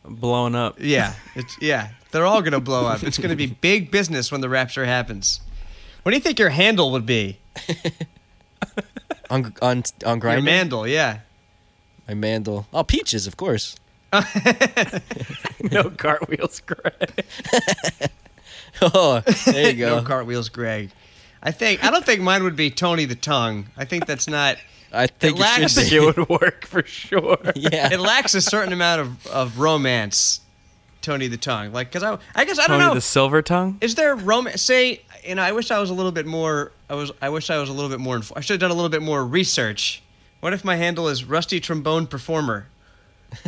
blowing 0.08 0.54
up. 0.54 0.76
Yeah, 0.80 1.14
it's 1.34 1.56
yeah. 1.60 1.90
They're 2.10 2.26
all 2.26 2.42
gonna 2.42 2.60
blow 2.60 2.86
up. 2.86 3.02
It's 3.02 3.18
gonna 3.18 3.36
be 3.36 3.46
big 3.46 3.90
business 3.90 4.32
when 4.32 4.40
the 4.40 4.48
rapture 4.48 4.86
happens. 4.86 5.40
What 6.02 6.12
do 6.12 6.16
you 6.16 6.22
think 6.22 6.38
your 6.38 6.50
handle 6.50 6.90
would 6.92 7.04
be? 7.06 7.38
On 9.30 9.52
on 9.60 9.82
on 10.06 10.20
Your 10.20 10.40
mandel, 10.42 10.86
yeah. 10.86 11.20
My 12.06 12.14
mandel. 12.14 12.66
Oh, 12.72 12.82
peaches, 12.84 13.26
of 13.26 13.36
course. 13.36 13.76
no 15.70 15.90
cartwheels, 15.90 16.60
Greg. 16.60 17.24
Oh, 18.80 19.20
there 19.46 19.70
you 19.70 19.76
go. 19.76 19.96
No 19.96 20.02
cartwheels, 20.02 20.48
Greg. 20.48 20.90
I 21.42 21.50
think 21.50 21.84
I 21.84 21.90
don't 21.90 22.04
think 22.06 22.20
mine 22.20 22.44
would 22.44 22.54
be 22.54 22.70
Tony 22.70 23.06
the 23.06 23.16
Tongue. 23.16 23.66
I 23.76 23.84
think 23.84 24.06
that's 24.06 24.28
not. 24.28 24.56
I 24.92 25.08
think 25.08 25.34
It 25.36 25.38
it, 25.38 25.40
lacks- 25.42 25.72
should 25.88 25.92
It 25.92 26.00
would 26.18 26.28
work 26.28 26.64
for 26.64 26.84
sure. 26.84 27.38
Yeah. 27.56 27.92
It 27.92 27.98
lacks 27.98 28.34
a 28.34 28.40
certain 28.40 28.72
amount 28.72 29.00
of, 29.00 29.26
of 29.26 29.58
romance. 29.58 30.42
Tony 31.00 31.26
the 31.28 31.36
Tongue, 31.36 31.72
like 31.72 31.90
because 31.90 32.02
I 32.02 32.18
I 32.34 32.44
guess 32.44 32.58
I 32.58 32.66
don't 32.66 32.78
Tony 32.78 32.84
know. 32.88 32.94
the 32.94 33.00
silver 33.00 33.40
tongue. 33.42 33.78
Is 33.80 33.94
there 33.94 34.14
romance? 34.14 34.62
Say, 34.62 35.02
you 35.26 35.34
know, 35.34 35.42
I 35.42 35.52
wish 35.52 35.70
I 35.70 35.78
was 35.78 35.90
a 35.90 35.94
little 35.94 36.12
bit 36.12 36.26
more. 36.26 36.72
I 36.88 36.94
was. 36.94 37.12
I 37.20 37.28
wish 37.28 37.50
I 37.50 37.58
was 37.58 37.68
a 37.68 37.72
little 37.72 37.90
bit 37.90 38.00
more. 38.00 38.16
Inf- 38.16 38.32
I 38.36 38.40
should 38.40 38.54
have 38.54 38.60
done 38.60 38.70
a 38.70 38.74
little 38.74 38.90
bit 38.90 39.02
more 39.02 39.24
research. 39.24 40.02
What 40.40 40.52
if 40.52 40.64
my 40.64 40.76
handle 40.76 41.08
is 41.08 41.24
Rusty 41.24 41.60
Trombone 41.60 42.06
Performer? 42.06 42.66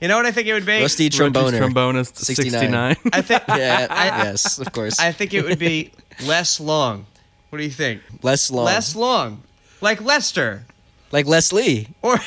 you 0.00 0.08
know 0.08 0.16
what 0.16 0.24
I 0.26 0.30
think 0.32 0.46
it 0.46 0.54
would 0.54 0.64
be? 0.64 0.80
Rusty 0.80 1.04
Roach's 1.04 1.18
tromboner. 1.18 1.58
trombonist 1.60 2.16
69. 2.16 2.50
69. 2.50 2.96
I 3.12 3.22
think. 3.22 3.42
Yeah. 3.48 3.86
I, 3.90 4.06
yes, 4.24 4.58
of 4.58 4.72
course. 4.72 4.98
I 4.98 5.12
think 5.12 5.34
it 5.34 5.44
would 5.44 5.58
be 5.58 5.90
less 6.24 6.58
long. 6.58 7.06
What 7.50 7.58
do 7.58 7.64
you 7.64 7.70
think? 7.70 8.00
less 8.22 8.50
long. 8.50 8.64
Less 8.64 8.96
long, 8.96 9.42
like 9.82 10.00
Lester 10.00 10.64
like 11.12 11.26
Leslie. 11.26 11.88
or 12.00 12.18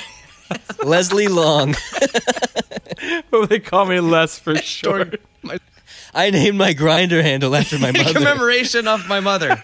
Leslie 0.84 1.28
Long. 1.28 1.76
What 3.30 3.50
they 3.50 3.60
call 3.60 3.86
me 3.86 4.00
less 4.00 4.40
for 4.40 4.54
or 4.54 4.58
short. 4.58 5.22
my 5.44 5.60
I 6.16 6.30
named 6.30 6.58
my 6.58 6.74
grinder 6.74 7.22
handle 7.22 7.56
after 7.56 7.78
my 7.78 7.90
in 7.96 7.98
mother. 7.98 8.14
commemoration 8.14 8.88
of 8.88 9.08
my 9.08 9.20
mother. 9.20 9.62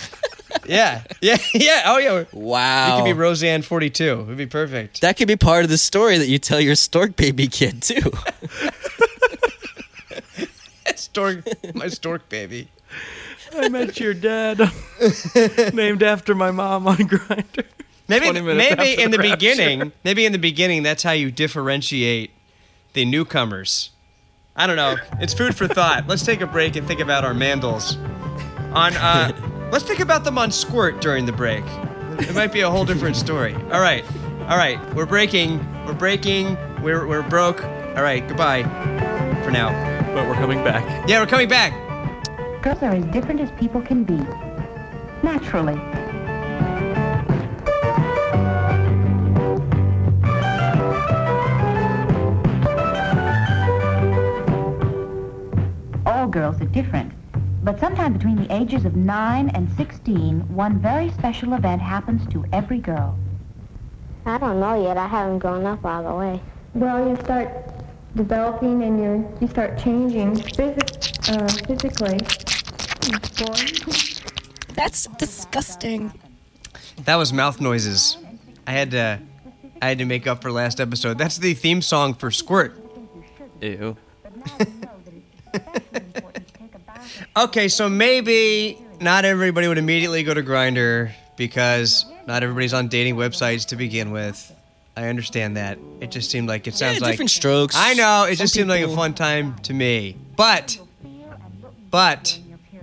yeah, 0.66 1.02
yeah, 1.22 1.38
yeah. 1.54 1.82
Oh 1.86 1.98
yeah. 1.98 2.24
wow. 2.32 2.94
It 2.94 2.98
could 3.00 3.04
be 3.06 3.12
Roseanne 3.14 3.62
forty 3.62 3.90
two. 3.90 4.20
It'd 4.24 4.36
be 4.36 4.46
perfect. 4.46 5.00
that 5.00 5.16
could 5.16 5.28
be 5.28 5.36
part 5.36 5.64
of 5.64 5.70
the 5.70 5.78
story 5.78 6.18
that 6.18 6.28
you 6.28 6.38
tell 6.38 6.60
your 6.60 6.74
stork 6.74 7.16
baby 7.16 7.48
kid 7.48 7.82
too. 7.82 8.12
Stork, 10.94 11.44
my 11.74 11.88
stork 11.88 12.28
baby. 12.28 12.68
I 13.56 13.68
met 13.68 14.00
your 14.00 14.14
dad, 14.14 14.60
named 15.72 16.02
after 16.02 16.34
my 16.34 16.50
mom 16.50 16.86
on 16.88 16.96
Grindr. 16.96 17.64
Maybe 18.08 18.32
maybe 18.32 19.00
in 19.00 19.10
the, 19.10 19.16
the 19.18 19.22
beginning, 19.22 19.92
maybe 20.02 20.26
in 20.26 20.32
the 20.32 20.38
beginning, 20.38 20.82
that's 20.82 21.02
how 21.02 21.12
you 21.12 21.30
differentiate 21.30 22.32
the 22.94 23.04
newcomers. 23.04 23.90
I 24.58 24.66
don't 24.66 24.76
know. 24.76 24.96
It's 25.20 25.32
food 25.32 25.56
for 25.56 25.68
thought. 25.68 26.08
Let's 26.08 26.24
take 26.24 26.40
a 26.40 26.46
break 26.46 26.74
and 26.74 26.86
think 26.86 26.98
about 27.00 27.24
our 27.24 27.32
mandals. 27.32 27.96
On 28.74 28.92
uh, 28.96 29.30
let's 29.72 29.84
think 29.84 30.00
about 30.00 30.24
them 30.24 30.36
on 30.36 30.50
Squirt 30.50 31.00
during 31.00 31.26
the 31.26 31.32
break. 31.32 31.64
It 32.18 32.34
might 32.34 32.52
be 32.52 32.60
a 32.62 32.70
whole 32.70 32.84
different 32.84 33.14
story. 33.16 33.54
All 33.54 33.80
right, 33.80 34.04
all 34.42 34.58
right. 34.58 34.78
We're 34.94 35.06
breaking. 35.06 35.58
We're 35.86 35.94
breaking. 35.94 36.56
We're 36.82 37.06
we're 37.06 37.22
broke. 37.22 37.64
All 37.64 38.02
right. 38.02 38.26
Goodbye 38.26 38.64
for 39.44 39.52
now. 39.52 39.70
But 40.14 40.26
we're 40.26 40.34
coming 40.34 40.64
back. 40.64 41.08
Yeah, 41.08 41.20
we're 41.20 41.26
coming 41.26 41.48
back. 41.48 41.72
Girls 42.62 42.82
are 42.82 42.94
as 42.94 43.04
different 43.06 43.40
as 43.40 43.50
people 43.52 43.80
can 43.80 44.02
be. 44.02 44.18
Naturally. 45.22 45.80
Different. 56.82 57.12
But 57.64 57.80
sometime 57.80 58.12
between 58.12 58.36
the 58.36 58.54
ages 58.54 58.84
of 58.84 58.94
9 58.94 59.50
and 59.50 59.68
16, 59.76 60.54
one 60.54 60.78
very 60.78 61.10
special 61.10 61.54
event 61.54 61.82
happens 61.82 62.22
to 62.32 62.44
every 62.52 62.78
girl. 62.78 63.18
I 64.24 64.38
don't 64.38 64.60
know 64.60 64.80
yet. 64.80 64.96
I 64.96 65.08
haven't 65.08 65.40
grown 65.40 65.66
up 65.66 65.84
all 65.84 66.02
the 66.04 66.14
way. 66.14 66.40
Well, 66.74 67.08
you 67.08 67.16
start 67.16 67.48
developing 68.14 68.82
and 68.82 68.94
you 69.02 69.12
you 69.40 69.48
start 69.48 69.76
changing 69.78 70.36
physic, 70.36 70.88
uh, 71.28 71.48
physically. 71.66 72.18
Boy. 73.40 73.58
That's 74.74 75.06
disgusting. 75.18 76.12
That 77.04 77.16
was 77.16 77.32
mouth 77.32 77.60
noises. 77.60 78.18
I 78.66 78.72
had 78.72 78.90
to 78.92 79.20
I 79.82 79.88
had 79.88 79.98
to 79.98 80.04
make 80.04 80.26
up 80.26 80.42
for 80.42 80.52
last 80.52 80.78
episode. 80.78 81.18
That's 81.18 81.38
the 81.38 81.54
theme 81.54 81.82
song 81.82 82.14
for 82.14 82.30
Squirt. 82.30 82.72
Ew. 83.60 83.96
Okay, 87.38 87.68
so 87.68 87.88
maybe 87.88 88.76
not 89.00 89.24
everybody 89.24 89.68
would 89.68 89.78
immediately 89.78 90.24
go 90.24 90.34
to 90.34 90.42
Grindr 90.42 91.12
because 91.36 92.04
not 92.26 92.42
everybody's 92.42 92.74
on 92.74 92.88
dating 92.88 93.14
websites 93.14 93.66
to 93.66 93.76
begin 93.76 94.10
with. 94.10 94.52
I 94.96 95.06
understand 95.06 95.56
that. 95.56 95.78
It 96.00 96.10
just 96.10 96.32
seemed 96.32 96.48
like 96.48 96.66
it 96.66 96.74
sounds 96.74 96.96
Yeah, 96.98 97.04
like 97.04 97.12
different 97.12 97.30
strokes. 97.30 97.76
I 97.78 97.94
know. 97.94 98.24
It 98.24 98.38
just 98.38 98.52
seemed 98.54 98.68
like 98.68 98.82
a 98.82 98.92
fun 98.92 99.14
time 99.14 99.54
to 99.60 99.72
me. 99.72 100.16
But 100.36 100.80
but 101.92 102.40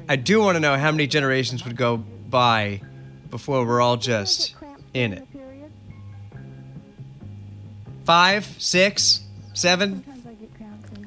I 0.08 0.16
do 0.16 0.40
want 0.40 0.56
to 0.56 0.62
know 0.62 0.78
how 0.78 0.90
many 0.90 1.06
generations 1.06 1.66
would 1.66 1.76
go 1.76 1.98
by 1.98 2.80
before 3.30 3.66
we're 3.66 3.82
all 3.82 3.98
just 3.98 4.56
in 4.94 5.12
it. 5.12 5.28
Five, 8.06 8.46
six, 8.58 9.20
seven. 9.54 10.06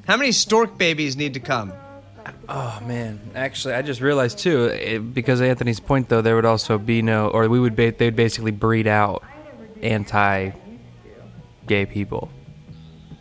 How 0.05 0.17
many 0.17 0.33
stork 0.33 0.77
babies 0.77 1.17
need 1.17 1.33
to 1.33 1.39
come? 1.39 1.73
Oh 2.51 2.79
man, 2.83 3.19
actually, 3.35 3.75
I 3.75 3.83
just 3.83 4.01
realized 4.01 4.39
too, 4.39 4.65
it, 4.65 5.13
because 5.13 5.39
of 5.39 5.45
Anthony's 5.45 5.79
point 5.79 6.09
though, 6.09 6.21
there 6.23 6.35
would 6.35 6.45
also 6.45 6.79
be 6.79 7.03
no, 7.03 7.27
or 7.27 7.47
we 7.47 7.59
would 7.59 7.75
ba- 7.75 7.91
they'd 7.95 8.15
basically 8.15 8.49
breed 8.49 8.87
out 8.87 9.23
anti-gay 9.83 10.55
people 11.85 12.29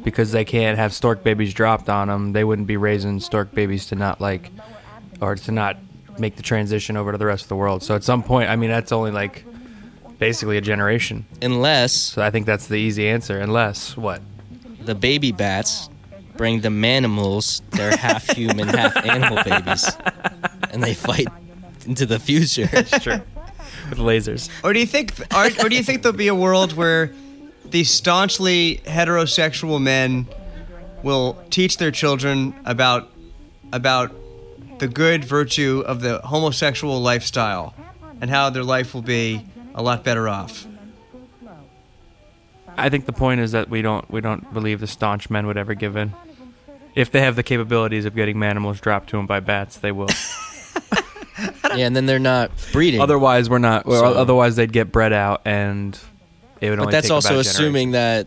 because 0.02 0.32
they 0.32 0.46
can't 0.46 0.78
have 0.78 0.94
stork 0.94 1.22
babies 1.22 1.52
dropped 1.52 1.90
on 1.90 2.08
them. 2.08 2.32
They 2.32 2.42
wouldn't 2.42 2.66
be 2.66 2.78
raising 2.78 3.20
stork 3.20 3.52
babies 3.52 3.84
to 3.88 3.96
not 3.96 4.18
like, 4.18 4.50
or 5.20 5.36
to 5.36 5.52
not 5.52 5.76
make 6.18 6.36
the 6.36 6.42
transition 6.42 6.96
over 6.96 7.12
to 7.12 7.18
the 7.18 7.26
rest 7.26 7.42
of 7.42 7.48
the 7.48 7.56
world. 7.56 7.82
So 7.82 7.94
at 7.94 8.04
some 8.04 8.22
point, 8.22 8.48
I 8.48 8.56
mean, 8.56 8.70
that's 8.70 8.92
only 8.92 9.10
like 9.10 9.44
basically 10.18 10.56
a 10.56 10.62
generation. 10.62 11.26
Unless 11.42 11.92
So 11.92 12.22
I 12.22 12.30
think 12.30 12.46
that's 12.46 12.66
the 12.66 12.76
easy 12.76 13.06
answer. 13.06 13.38
Unless 13.38 13.94
what? 13.96 14.22
the 14.80 14.94
baby 14.94 15.32
bats 15.32 15.90
bring 16.38 16.60
the 16.62 16.68
manimals, 16.70 17.60
they're 17.72 17.94
half 17.94 18.30
human, 18.36 18.68
half 18.68 18.96
animal 18.96 19.42
babies, 19.44 19.90
and 20.70 20.82
they 20.82 20.94
fight 20.94 21.26
into 21.84 22.06
the 22.06 22.18
future. 22.18 22.68
Sure. 23.00 23.22
With 23.90 23.98
lasers. 23.98 24.48
Or 24.64 24.72
do 24.72 24.80
you 24.80 24.86
think, 24.86 25.12
or, 25.34 25.46
or 25.64 25.68
do 25.68 25.76
you 25.76 25.82
think 25.82 26.02
there'll 26.02 26.16
be 26.16 26.28
a 26.28 26.34
world 26.34 26.72
where 26.74 27.12
the 27.64 27.84
staunchly 27.84 28.80
heterosexual 28.84 29.80
men 29.80 30.26
will 31.02 31.42
teach 31.50 31.76
their 31.76 31.90
children 31.90 32.54
about 32.64 33.10
about 33.72 34.14
the 34.78 34.88
good 34.88 35.24
virtue 35.24 35.82
of 35.86 36.00
the 36.00 36.18
homosexual 36.18 37.00
lifestyle 37.00 37.74
and 38.20 38.30
how 38.30 38.48
their 38.50 38.64
life 38.64 38.94
will 38.94 39.02
be 39.02 39.44
a 39.74 39.82
lot 39.82 40.04
better 40.04 40.28
off? 40.28 40.66
I 42.76 42.88
think 42.88 43.06
the 43.06 43.12
point 43.12 43.40
is 43.40 43.52
that 43.52 43.68
we 43.68 43.82
don't 43.82 44.08
we 44.10 44.20
don't 44.20 44.52
believe 44.52 44.80
the 44.80 44.86
staunch 44.86 45.30
men 45.30 45.46
would 45.46 45.56
ever 45.56 45.74
give 45.74 45.96
in. 45.96 46.14
If 46.98 47.12
they 47.12 47.20
have 47.20 47.36
the 47.36 47.42
capabilities 47.42 48.04
of 48.06 48.14
getting 48.16 48.36
manimals 48.36 48.80
dropped 48.80 49.10
to 49.10 49.16
them 49.16 49.26
by 49.26 49.38
bats, 49.40 49.76
they 49.78 49.92
will. 49.92 50.08
yeah, 51.76 51.86
and 51.86 51.94
then 51.94 52.06
they're 52.06 52.18
not 52.18 52.50
breeding. 52.72 53.00
otherwise, 53.00 53.48
we're 53.48 53.58
not. 53.58 53.86
Well, 53.86 54.00
So- 54.14 54.18
otherwise, 54.18 54.56
they'd 54.56 54.72
get 54.72 54.90
bred 54.90 55.12
out, 55.12 55.42
and 55.44 55.98
it 56.60 56.70
would 56.70 56.76
but 56.76 56.82
only. 56.82 56.92
that's 56.92 57.06
take 57.06 57.14
also 57.14 57.28
about 57.34 57.36
a 57.36 57.40
assuming 57.48 57.92
that, 57.92 58.26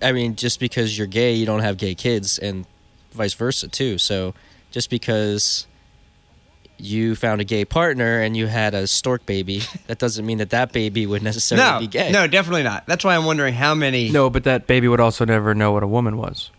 I 0.00 0.12
mean, 0.12 0.36
just 0.36 0.58
because 0.60 0.96
you're 0.96 1.06
gay, 1.06 1.34
you 1.34 1.44
don't 1.44 1.60
have 1.60 1.76
gay 1.76 1.94
kids, 1.94 2.38
and 2.38 2.64
vice 3.12 3.34
versa 3.34 3.68
too. 3.68 3.98
So 3.98 4.32
just 4.70 4.88
because 4.90 5.66
you 6.78 7.16
found 7.16 7.40
a 7.40 7.44
gay 7.44 7.64
partner 7.64 8.20
and 8.20 8.36
you 8.36 8.46
had 8.46 8.72
a 8.72 8.86
stork 8.86 9.26
baby, 9.26 9.62
that 9.86 9.98
doesn't 9.98 10.24
mean 10.24 10.38
that 10.38 10.50
that 10.50 10.72
baby 10.72 11.04
would 11.06 11.22
necessarily 11.22 11.66
No, 11.68 11.80
be 11.80 11.86
gay. 11.88 12.10
no, 12.10 12.26
definitely 12.26 12.62
not. 12.62 12.86
That's 12.86 13.04
why 13.04 13.16
I'm 13.16 13.24
wondering 13.26 13.52
how 13.54 13.74
many. 13.74 14.08
No, 14.10 14.30
but 14.30 14.44
that 14.44 14.66
baby 14.66 14.88
would 14.88 15.00
also 15.00 15.24
never 15.26 15.54
know 15.54 15.72
what 15.72 15.82
a 15.82 15.86
woman 15.88 16.16
was. 16.16 16.50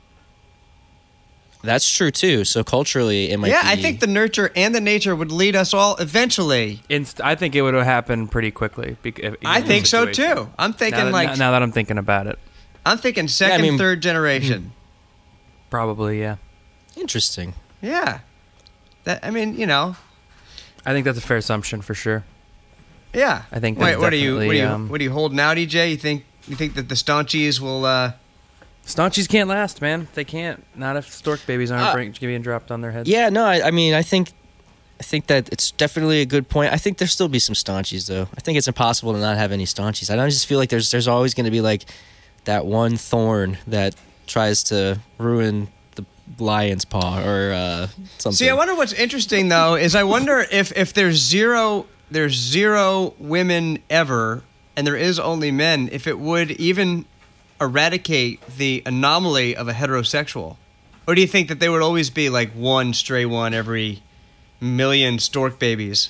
That's 1.62 1.90
true 1.90 2.10
too. 2.12 2.46
So 2.46 2.64
culturally, 2.64 3.32
it 3.32 3.38
might. 3.38 3.50
yeah, 3.50 3.62
I 3.64 3.76
think 3.76 4.00
the 4.00 4.08
nurture 4.08 4.50
and 4.56 4.74
the 4.74 4.80
nature 4.80 5.14
would 5.16 5.32
lead 5.32 5.56
us 5.58 5.74
all 5.74 5.98
eventually. 5.98 6.82
Inst- 6.88 7.20
I 7.22 7.36
think 7.36 7.54
it 7.54 7.62
would 7.62 7.74
happen 7.74 8.28
pretty 8.30 8.52
quickly. 8.52 8.96
bec- 9.04 9.20
if- 9.20 9.36
I 9.44 9.62
think 9.62 9.86
so 9.86 10.06
too. 10.06 10.50
I'm 10.58 10.72
Now 10.72 10.78
thinking 10.78 11.06
that, 11.06 11.12
like 11.12 11.30
now, 11.30 11.36
now 11.36 11.52
that 11.52 11.62
I'm 11.62 11.74
thinking 11.74 11.98
about 11.98 12.28
it, 12.28 12.40
I'm 12.86 12.98
thinking 12.98 13.28
second, 13.28 13.62
mean- 13.62 13.78
third 13.78 14.02
generation. 14.02 14.72
probably 15.70 16.22
yeah. 16.22 16.38
interesting. 16.96 17.54
Yeah. 17.82 18.20
That 19.04 19.20
I 19.26 19.30
mean, 19.30 19.56
you 19.58 19.66
know, 19.66 19.98
I 20.86 20.94
think 20.94 21.04
that's 21.06 21.18
a 21.18 21.22
fair 21.22 21.38
assumption 21.38 21.82
for 21.82 21.94
sure. 21.94 22.24
yeah. 23.14 23.44
I 23.52 23.60
think 23.60 23.78
Wait, 23.80 23.98
what 23.98 24.14
are 24.14 24.16
you? 24.16 24.36
What 24.36 24.48
are 24.48 24.54
you? 24.54 24.66
um, 24.66 24.88
what 24.90 25.02
are 25.02 25.04
you 25.04 25.12
holding 25.12 25.40
out, 25.42 25.58
EJ? 25.58 25.92
You 25.92 25.98
think 25.98 26.24
you 26.48 26.56
think 26.56 26.76
that 26.76 26.88
the 26.88 26.96
staunchies 26.96 27.60
will? 27.60 27.84
uh 27.86 28.14
Staunchies 28.90 29.30
can't 29.30 29.48
last, 29.48 29.82
man. 29.82 30.08
They 30.16 30.24
can't. 30.24 30.64
Not 30.76 30.98
if 30.98 31.14
stork 31.14 31.46
babies 31.46 31.70
aren't 31.70 31.86
Uh, 31.86 31.94
bring, 31.94 32.12
being 32.20 32.42
dropped 32.42 32.72
on 32.72 32.82
their 32.82 32.92
heads. 32.92 33.08
Yeah, 33.08 33.30
no, 33.30 33.46
I, 33.46 33.68
I 33.68 33.72
mean, 33.72 33.94
I 33.94 34.02
think, 34.02 34.32
I 35.00 35.04
think 35.04 35.28
that 35.28 35.48
it's 35.50 35.70
definitely 35.72 36.22
a 36.22 36.26
good 36.26 36.50
point. 36.50 36.74
I 36.74 36.78
think 36.78 36.98
there'll 36.98 37.10
still 37.10 37.28
be 37.28 37.38
some 37.40 37.54
staunchies 37.54 38.08
though. 38.08 38.28
I 38.36 38.42
think 38.42 38.58
it's 38.58 38.68
impossible 38.68 39.14
to 39.14 39.20
not 39.20 39.38
have 39.38 39.52
any 39.52 39.66
staunchies. 39.66 40.10
I 40.12 40.16
don't 40.16 40.30
just 40.30 40.48
feel 40.48 40.58
like 40.58 40.70
there's 40.70 40.90
there's 40.92 41.08
always 41.08 41.34
going 41.36 41.46
to 41.46 41.52
be 41.52 41.62
like 41.62 41.86
that 42.46 42.66
one 42.66 42.98
thorn 42.98 43.58
that 43.68 43.96
tries 44.26 44.64
to 44.66 45.00
ruin 45.20 45.68
the 45.96 46.06
lion's 46.40 46.84
paw 46.84 47.22
or 47.24 47.52
uh, 47.54 47.88
something. 48.18 48.34
See, 48.38 48.50
I 48.50 48.54
wonder 48.54 48.74
what's 48.76 48.94
interesting 48.94 49.50
though 49.50 49.76
is 49.76 49.94
I 49.96 50.04
wonder 50.04 50.46
if 50.52 50.76
if 50.76 50.94
there's 50.94 51.18
zero 51.18 51.86
there's 52.10 52.34
zero 52.36 53.14
women 53.20 53.80
ever 53.90 54.42
and 54.76 54.88
there 54.88 54.96
is 54.98 55.20
only 55.20 55.52
men, 55.52 55.90
if 55.92 56.08
it 56.08 56.18
would 56.20 56.52
even 56.52 57.06
eradicate 57.62 58.46
the 58.48 58.82
anomaly 58.86 59.56
of 59.56 59.68
a 59.68 59.74
heterosexual, 59.74 60.58
or 61.08 61.16
do 61.16 61.22
you 61.22 61.28
think 61.28 61.48
that 61.50 61.60
there 61.60 61.72
would 61.72 61.82
always 61.82 62.10
be 62.10 62.30
like 62.30 62.52
one 62.52 62.94
stray 62.94 63.26
one 63.26 63.54
every 63.54 64.02
million 64.62 65.20
stork 65.20 65.60
babies? 65.60 66.10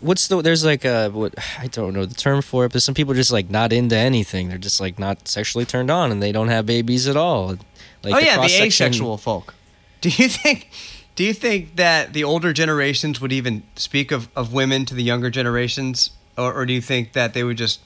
What's 0.00 0.28
the? 0.28 0.40
There's 0.40 0.64
like 0.64 0.84
a 0.84 1.08
what 1.08 1.34
I 1.58 1.66
don't 1.66 1.92
know 1.92 2.06
the 2.06 2.14
term 2.14 2.42
for 2.42 2.64
it, 2.64 2.72
but 2.72 2.82
some 2.82 2.94
people 2.94 3.12
are 3.12 3.16
just 3.16 3.32
like 3.32 3.50
not 3.50 3.72
into 3.72 3.96
anything. 3.96 4.48
They're 4.48 4.58
just 4.58 4.80
like 4.80 4.98
not 4.98 5.28
sexually 5.28 5.64
turned 5.64 5.90
on, 5.90 6.10
and 6.10 6.22
they 6.22 6.32
don't 6.32 6.48
have 6.48 6.66
babies 6.66 7.08
at 7.08 7.16
all. 7.16 7.56
Like 8.02 8.14
oh 8.14 8.18
yeah, 8.18 8.36
the 8.36 8.62
asexual 8.62 9.18
folk. 9.18 9.54
Do 10.00 10.08
you 10.08 10.28
think? 10.28 10.70
Do 11.16 11.24
you 11.24 11.34
think 11.34 11.76
that 11.76 12.14
the 12.14 12.24
older 12.24 12.54
generations 12.54 13.20
would 13.20 13.32
even 13.32 13.62
speak 13.76 14.10
of, 14.10 14.30
of 14.34 14.54
women 14.54 14.86
to 14.86 14.94
the 14.94 15.02
younger 15.02 15.28
generations, 15.28 16.12
or, 16.38 16.54
or 16.54 16.64
do 16.64 16.72
you 16.72 16.80
think 16.80 17.12
that 17.12 17.34
they 17.34 17.44
would 17.44 17.58
just 17.58 17.80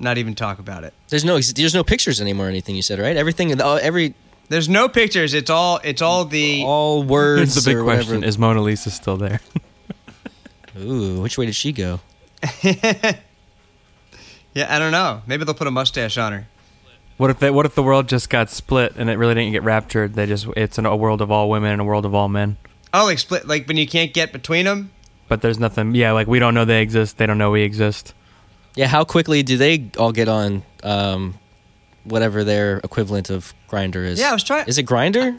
not 0.00 0.18
even 0.18 0.34
talk 0.34 0.58
about 0.58 0.84
it? 0.84 0.94
There's 1.08 1.24
no 1.24 1.38
there's 1.40 1.74
no 1.74 1.84
pictures 1.84 2.20
anymore. 2.20 2.46
or 2.46 2.48
Anything 2.48 2.76
you 2.76 2.82
said, 2.82 2.98
right? 2.98 3.16
Everything, 3.16 3.58
every 3.60 4.14
There's 4.48 4.68
no 4.68 4.88
pictures. 4.88 5.34
It's 5.34 5.50
all 5.50 5.80
it's 5.84 6.02
all 6.02 6.24
the 6.24 6.62
all 6.64 7.02
words. 7.02 7.54
Here's 7.54 7.54
the 7.64 7.70
big 7.70 7.76
or 7.76 7.84
whatever. 7.84 8.04
question: 8.04 8.24
Is 8.24 8.38
Mona 8.38 8.60
Lisa 8.62 8.90
still 8.90 9.16
there? 9.16 9.40
Ooh, 10.78 11.20
which 11.20 11.36
way 11.36 11.46
did 11.46 11.54
she 11.54 11.72
go? 11.72 12.00
yeah. 12.62 13.16
I 14.68 14.78
don't 14.78 14.92
know. 14.92 15.22
Maybe 15.26 15.44
they'll 15.44 15.54
put 15.54 15.66
a 15.66 15.70
mustache 15.70 16.16
on 16.18 16.32
her. 16.32 16.46
What 17.16 17.28
if 17.30 17.38
they, 17.38 17.50
What 17.50 17.66
if 17.66 17.74
the 17.74 17.82
world 17.82 18.08
just 18.08 18.30
got 18.30 18.48
split 18.48 18.94
and 18.96 19.10
it 19.10 19.18
really 19.18 19.34
didn't 19.34 19.52
get 19.52 19.62
raptured? 19.62 20.14
They 20.14 20.24
just 20.26 20.46
it's 20.56 20.78
an, 20.78 20.86
a 20.86 20.96
world 20.96 21.20
of 21.20 21.30
all 21.30 21.50
women 21.50 21.72
and 21.72 21.80
a 21.80 21.84
world 21.84 22.06
of 22.06 22.14
all 22.14 22.28
men. 22.28 22.56
Oh, 22.94 23.04
like 23.04 23.18
split 23.18 23.46
like 23.46 23.68
when 23.68 23.76
you 23.76 23.86
can't 23.86 24.14
get 24.14 24.32
between 24.32 24.64
them. 24.64 24.90
But 25.28 25.42
there's 25.42 25.58
nothing. 25.58 25.94
Yeah, 25.94 26.12
like 26.12 26.26
we 26.26 26.38
don't 26.38 26.54
know 26.54 26.64
they 26.64 26.82
exist. 26.82 27.18
They 27.18 27.26
don't 27.26 27.38
know 27.38 27.50
we 27.50 27.62
exist. 27.62 28.14
Yeah, 28.80 28.86
how 28.86 29.04
quickly 29.04 29.42
do 29.42 29.58
they 29.58 29.90
all 29.98 30.10
get 30.10 30.26
on 30.26 30.62
um, 30.82 31.34
whatever 32.04 32.44
their 32.44 32.78
equivalent 32.78 33.28
of 33.28 33.52
grinder 33.68 34.02
is? 34.02 34.18
Yeah, 34.18 34.30
I 34.30 34.32
was 34.32 34.42
trying. 34.42 34.66
Is 34.68 34.78
it 34.78 34.84
grinder? 34.84 35.36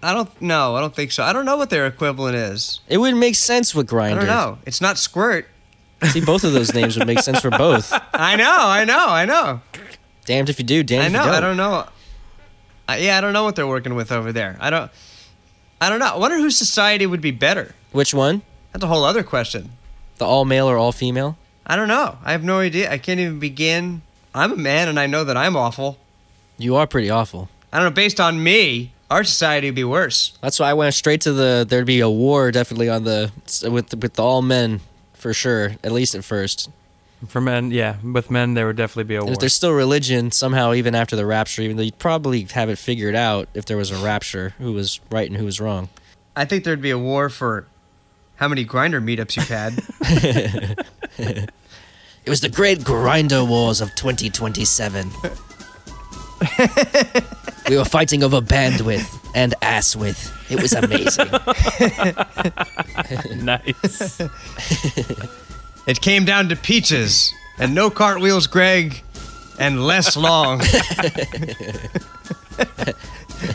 I 0.00 0.14
don't 0.14 0.40
know. 0.40 0.76
I 0.76 0.80
don't 0.80 0.94
think 0.94 1.10
so. 1.10 1.24
I 1.24 1.32
don't 1.32 1.44
know 1.44 1.56
what 1.56 1.70
their 1.70 1.88
equivalent 1.88 2.36
is. 2.36 2.78
It 2.88 2.98
would 2.98 3.16
make 3.16 3.34
sense 3.34 3.74
with 3.74 3.88
grinder. 3.88 4.20
I 4.20 4.24
don't 4.26 4.36
know. 4.36 4.58
It's 4.64 4.80
not 4.80 4.96
squirt. 4.96 5.48
See, 6.04 6.20
both 6.20 6.44
of 6.44 6.52
those 6.52 6.72
names 6.72 6.96
would 6.96 7.08
make 7.08 7.18
sense 7.18 7.40
for 7.40 7.50
both. 7.50 7.92
I 8.14 8.36
know. 8.36 8.44
I 8.48 8.84
know. 8.84 9.06
I 9.08 9.24
know. 9.24 9.60
Damned 10.24 10.48
if 10.48 10.60
you 10.60 10.64
do, 10.64 10.84
damned 10.84 11.02
I 11.02 11.06
if 11.06 11.12
know. 11.14 11.18
you 11.18 11.26
don't. 11.26 11.34
I 11.34 11.40
don't 11.40 11.56
know. 11.56 11.88
I, 12.88 12.98
yeah, 12.98 13.18
I 13.18 13.20
don't 13.20 13.32
know 13.32 13.42
what 13.42 13.56
they're 13.56 13.66
working 13.66 13.96
with 13.96 14.12
over 14.12 14.30
there. 14.30 14.56
I 14.60 14.70
don't. 14.70 14.88
I 15.80 15.88
don't 15.88 15.98
know. 15.98 16.14
I 16.14 16.16
wonder 16.16 16.36
whose 16.36 16.56
society 16.56 17.06
would 17.06 17.20
be 17.20 17.32
better. 17.32 17.74
Which 17.90 18.14
one? 18.14 18.42
That's 18.70 18.84
a 18.84 18.86
whole 18.86 19.02
other 19.02 19.24
question. 19.24 19.72
The 20.18 20.26
all 20.26 20.44
male 20.44 20.70
or 20.70 20.76
all 20.76 20.92
female? 20.92 21.36
I 21.66 21.76
don't 21.76 21.88
know. 21.88 22.18
I 22.24 22.32
have 22.32 22.44
no 22.44 22.58
idea. 22.58 22.90
I 22.90 22.98
can't 22.98 23.20
even 23.20 23.38
begin. 23.38 24.02
I'm 24.34 24.52
a 24.52 24.56
man, 24.56 24.88
and 24.88 24.98
I 24.98 25.06
know 25.06 25.24
that 25.24 25.36
I'm 25.36 25.56
awful. 25.56 25.98
You 26.58 26.76
are 26.76 26.86
pretty 26.86 27.10
awful. 27.10 27.48
I 27.72 27.78
don't 27.78 27.86
know. 27.86 27.94
Based 27.94 28.20
on 28.20 28.42
me, 28.42 28.92
our 29.10 29.24
society 29.24 29.68
would 29.68 29.74
be 29.74 29.84
worse. 29.84 30.36
That's 30.40 30.60
why 30.60 30.70
I 30.70 30.74
went 30.74 30.94
straight 30.94 31.22
to 31.22 31.32
the. 31.32 31.66
There'd 31.68 31.86
be 31.86 32.00
a 32.00 32.10
war 32.10 32.50
definitely 32.50 32.88
on 32.88 33.04
the 33.04 33.32
with 33.70 33.94
with 33.94 34.18
all 34.18 34.42
men 34.42 34.80
for 35.14 35.32
sure. 35.32 35.76
At 35.82 35.92
least 35.92 36.14
at 36.14 36.24
first. 36.24 36.70
For 37.28 37.40
men, 37.40 37.70
yeah, 37.70 37.96
with 38.02 38.30
men 38.30 38.52
there 38.52 38.66
would 38.66 38.76
definitely 38.76 39.04
be 39.04 39.14
a 39.14 39.24
war. 39.24 39.32
if 39.32 39.38
there's 39.38 39.54
still 39.54 39.72
religion 39.72 40.30
somehow, 40.30 40.74
even 40.74 40.94
after 40.94 41.16
the 41.16 41.24
rapture, 41.24 41.62
even 41.62 41.78
though 41.78 41.82
you'd 41.82 41.98
probably 41.98 42.42
have 42.52 42.68
it 42.68 42.76
figured 42.76 43.14
out 43.14 43.48
if 43.54 43.64
there 43.64 43.78
was 43.78 43.90
a 43.90 43.96
rapture, 43.96 44.52
who 44.58 44.72
was 44.72 45.00
right 45.10 45.26
and 45.26 45.38
who 45.38 45.46
was 45.46 45.58
wrong. 45.58 45.88
I 46.36 46.44
think 46.44 46.64
there'd 46.64 46.82
be 46.82 46.90
a 46.90 46.98
war 46.98 47.30
for 47.30 47.66
how 48.36 48.48
many 48.48 48.64
grinder 48.64 49.00
meetups 49.00 49.36
you've 49.36 49.48
had. 49.48 51.48
It 52.26 52.30
was 52.30 52.40
the 52.40 52.48
Great 52.48 52.78
Grindr 52.80 53.46
Wars 53.46 53.82
of 53.82 53.94
2027. 53.96 55.10
we 57.68 57.76
were 57.76 57.84
fighting 57.84 58.22
over 58.22 58.40
bandwidth 58.40 59.14
and 59.34 59.54
ass 59.60 59.94
width. 59.94 60.32
It 60.50 60.62
was 60.62 60.72
amazing. 60.72 61.28
nice. 63.44 64.20
it 65.86 66.00
came 66.00 66.24
down 66.24 66.48
to 66.48 66.56
peaches 66.56 67.34
and 67.58 67.74
no 67.74 67.90
cartwheels, 67.90 68.46
Greg, 68.46 69.02
and 69.58 69.86
less 69.86 70.16
long. 70.16 70.62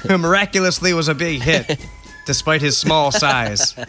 Who 0.07 0.19
miraculously 0.19 0.93
was 0.93 1.07
a 1.07 1.15
big 1.15 1.41
hit, 1.41 1.83
despite 2.29 2.61
his 2.61 2.77
small 2.77 3.11
size. 3.25 3.73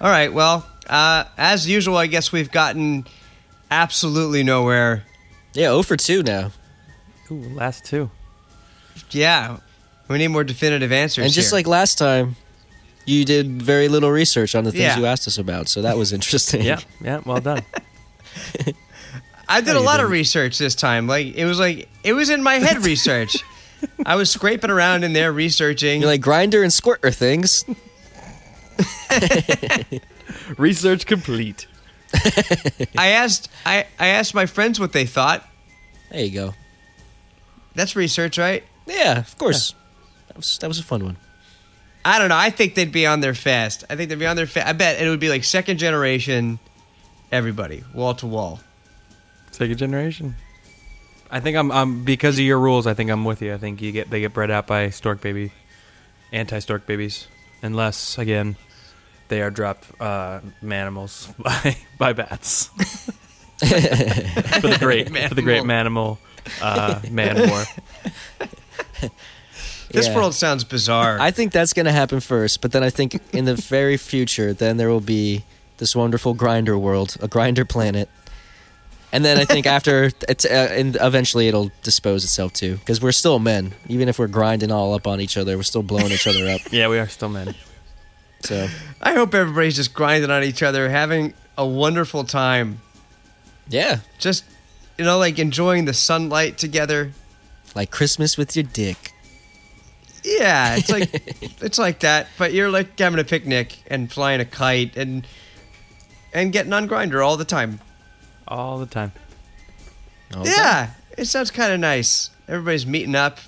All 0.00 0.10
right, 0.10 0.32
well, 0.32 0.64
uh, 0.86 1.24
as 1.38 1.66
usual, 1.68 1.96
I 1.96 2.06
guess 2.06 2.30
we've 2.30 2.50
gotten 2.52 3.06
absolutely 3.70 4.42
nowhere. 4.44 5.04
yeah, 5.54 5.68
0 5.70 5.82
for 5.82 5.96
2 5.96 6.22
now. 6.22 6.52
Ooh, 7.30 7.34
last 7.54 7.84
two. 7.84 8.10
Yeah, 9.10 9.56
we 10.08 10.18
need 10.18 10.28
more 10.28 10.44
definitive 10.44 10.92
answers. 10.92 11.24
And 11.24 11.32
just 11.34 11.48
here. 11.50 11.56
like 11.58 11.66
last 11.66 11.98
time, 11.98 12.36
you 13.06 13.24
did 13.24 13.60
very 13.60 13.88
little 13.88 14.10
research 14.10 14.54
on 14.54 14.64
the 14.64 14.70
things 14.70 14.82
Yeah. 14.82 14.98
you 14.98 15.06
asked 15.06 15.26
us 15.26 15.36
about, 15.38 15.68
so 15.68 15.82
that 15.82 15.96
was 15.96 16.12
interesting. 16.12 16.62
Yeah, 16.62 16.80
yeah, 17.02 17.20
well 17.26 17.40
done. 17.40 17.62
I 19.48 19.60
did 19.62 19.72
No, 19.74 19.80
a 19.80 19.80
lot 19.80 19.94
of 20.00 20.04
didn't. 20.04 20.12
research 20.12 20.58
this 20.58 20.74
time. 20.74 21.06
Like 21.06 21.34
it 21.34 21.44
was 21.46 21.58
like 21.58 21.88
it 22.04 22.12
was 22.12 22.28
in 22.30 22.42
my 22.42 22.54
head 22.54 22.84
research. 22.84 23.36
I 24.04 24.16
was 24.16 24.30
scraping 24.30 24.70
around 24.70 25.04
in 25.04 25.12
there 25.12 25.32
researching. 25.32 26.00
You're 26.00 26.10
like 26.10 26.20
grinder 26.20 26.62
and 26.62 26.72
squirt 26.72 27.00
squirter 27.00 27.14
things. 27.14 27.64
Research 30.58 31.06
complete. 31.06 31.66
I 32.96 33.08
asked 33.08 33.50
I, 33.66 33.86
I 33.98 34.08
asked 34.08 34.34
my 34.34 34.46
friends 34.46 34.80
what 34.80 34.92
they 34.92 35.04
thought. 35.04 35.46
There 36.10 36.24
you 36.24 36.30
go. 36.30 36.54
That's 37.74 37.94
research, 37.94 38.38
right? 38.38 38.64
Yeah, 38.86 39.18
of 39.18 39.36
course. 39.38 39.74
That 40.28 40.36
was 40.36 40.58
that 40.58 40.68
was 40.68 40.78
a 40.78 40.82
fun 40.82 41.04
one. 41.04 41.16
I 42.04 42.18
don't 42.18 42.30
know. 42.30 42.36
I 42.36 42.50
think 42.50 42.74
they'd 42.74 42.90
be 42.90 43.06
on 43.06 43.20
there 43.20 43.34
fast. 43.34 43.84
I 43.90 43.96
think 43.96 44.08
they'd 44.08 44.18
be 44.18 44.26
on 44.26 44.36
there 44.36 44.46
fast. 44.46 44.66
I 44.66 44.72
bet 44.72 45.00
it 45.00 45.08
would 45.08 45.20
be 45.20 45.28
like 45.28 45.44
second 45.44 45.78
generation 45.78 46.58
everybody, 47.30 47.84
wall 47.92 48.14
to 48.14 48.26
wall. 48.26 48.60
Second 49.50 49.76
generation. 49.76 50.34
I 51.30 51.40
think 51.40 51.56
I'm, 51.56 51.70
I'm 51.70 52.04
because 52.04 52.38
of 52.38 52.44
your 52.44 52.58
rules. 52.58 52.86
I 52.86 52.94
think 52.94 53.10
I'm 53.10 53.24
with 53.24 53.42
you. 53.42 53.52
I 53.54 53.58
think 53.58 53.80
you 53.82 53.92
get 53.92 54.10
they 54.10 54.20
get 54.20 54.32
bred 54.32 54.50
out 54.50 54.66
by 54.66 54.90
stork 54.90 55.20
baby, 55.20 55.52
anti 56.32 56.58
stork 56.60 56.86
babies, 56.86 57.26
unless 57.62 58.16
again 58.18 58.56
they 59.28 59.42
are 59.42 59.50
dropped 59.50 59.88
uh, 60.00 60.40
manimals 60.62 61.28
by 61.42 61.76
by 61.98 62.12
bats 62.14 62.66
for 63.58 64.68
the 64.68 64.76
great 64.80 65.08
for 65.28 65.34
the 65.34 65.42
great 65.42 65.64
manimal 65.64 66.18
uh, 66.62 67.00
man 67.10 67.48
war. 67.50 67.64
This 69.90 70.06
Yeah. 70.06 70.14
world 70.16 70.34
sounds 70.34 70.64
bizarre. 70.64 71.18
I 71.18 71.30
think 71.30 71.52
that's 71.52 71.72
going 71.72 71.86
to 71.86 71.92
happen 71.92 72.20
first, 72.20 72.60
but 72.60 72.72
then 72.72 72.82
I 72.82 72.90
think 72.90 73.20
in 73.32 73.46
the 73.46 73.54
very 73.54 73.96
future, 73.96 74.52
then 74.52 74.76
there 74.76 74.90
will 74.90 75.00
be 75.00 75.44
this 75.78 75.96
wonderful 75.96 76.34
grinder 76.34 76.76
world, 76.78 77.16
a 77.22 77.28
grinder 77.28 77.64
planet. 77.64 78.08
And 79.12 79.24
then 79.24 79.38
I 79.38 79.44
think 79.44 79.66
after 79.78 80.10
it's 80.28 80.44
uh, 80.44 80.68
and 80.70 80.96
eventually 81.00 81.48
it'll 81.48 81.70
dispose 81.82 82.24
itself 82.24 82.52
too 82.52 82.76
because 82.76 83.00
we're 83.00 83.12
still 83.12 83.38
men 83.38 83.72
even 83.88 84.08
if 84.08 84.18
we're 84.18 84.26
grinding 84.28 84.70
all 84.70 84.92
up 84.94 85.06
on 85.06 85.20
each 85.20 85.36
other 85.38 85.56
we're 85.56 85.62
still 85.62 85.82
blowing 85.82 86.12
each 86.12 86.26
other 86.26 86.46
up 86.48 86.60
Yeah, 86.70 86.88
we 86.88 86.98
are 86.98 87.08
still 87.08 87.28
men. 87.30 87.54
so 88.40 88.68
I 89.00 89.14
hope 89.14 89.34
everybody's 89.34 89.76
just 89.76 89.94
grinding 89.94 90.30
on 90.30 90.44
each 90.44 90.62
other, 90.62 90.88
having 90.90 91.32
a 91.56 91.66
wonderful 91.66 92.24
time. 92.24 92.80
yeah 93.68 94.00
Just 94.18 94.44
you 94.98 95.04
know, 95.04 95.18
like 95.18 95.38
enjoying 95.38 95.84
the 95.86 95.94
sunlight 95.94 96.58
together. 96.58 97.12
like 97.74 97.90
Christmas 97.90 98.36
with 98.36 98.54
your 98.56 98.64
dick 98.64 99.12
Yeah, 100.24 100.76
it's 100.76 100.90
like 100.90 101.08
it's 101.62 101.78
like 101.78 102.00
that, 102.00 102.26
but 102.36 102.52
you're 102.52 102.70
like 102.70 102.98
having 102.98 103.18
a 103.20 103.24
picnic 103.24 103.78
and 103.86 104.12
flying 104.12 104.40
a 104.40 104.44
kite 104.44 104.96
and 104.96 105.26
and 106.34 106.52
getting 106.52 106.72
on 106.74 106.86
grinder 106.86 107.22
all 107.22 107.36
the 107.38 107.44
time. 107.46 107.80
All 108.48 108.78
the 108.78 108.86
time. 108.86 109.12
Okay. 110.34 110.50
Yeah, 110.50 110.90
it 111.16 111.26
sounds 111.26 111.50
kind 111.50 111.72
of 111.72 111.80
nice. 111.80 112.30
Everybody's 112.48 112.86
meeting 112.86 113.14
up, 113.14 113.38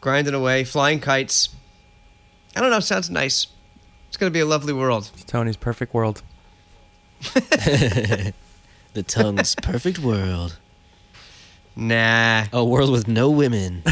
grinding 0.00 0.34
away, 0.34 0.64
flying 0.64 1.00
kites. 1.00 1.50
I 2.56 2.60
don't 2.60 2.70
know, 2.70 2.80
sounds 2.80 3.10
nice. 3.10 3.48
It's 4.08 4.16
gonna 4.16 4.30
be 4.30 4.40
a 4.40 4.46
lovely 4.46 4.72
world. 4.72 5.10
It's 5.14 5.24
Tony's 5.24 5.56
perfect 5.56 5.92
world. 5.94 6.22
the 7.22 8.32
tongue's 9.06 9.54
perfect 9.56 9.98
world 9.98 10.56
Nah, 11.78 12.46
a 12.52 12.64
world 12.64 12.90
with 12.90 13.06
no 13.06 13.30
women 13.30 13.84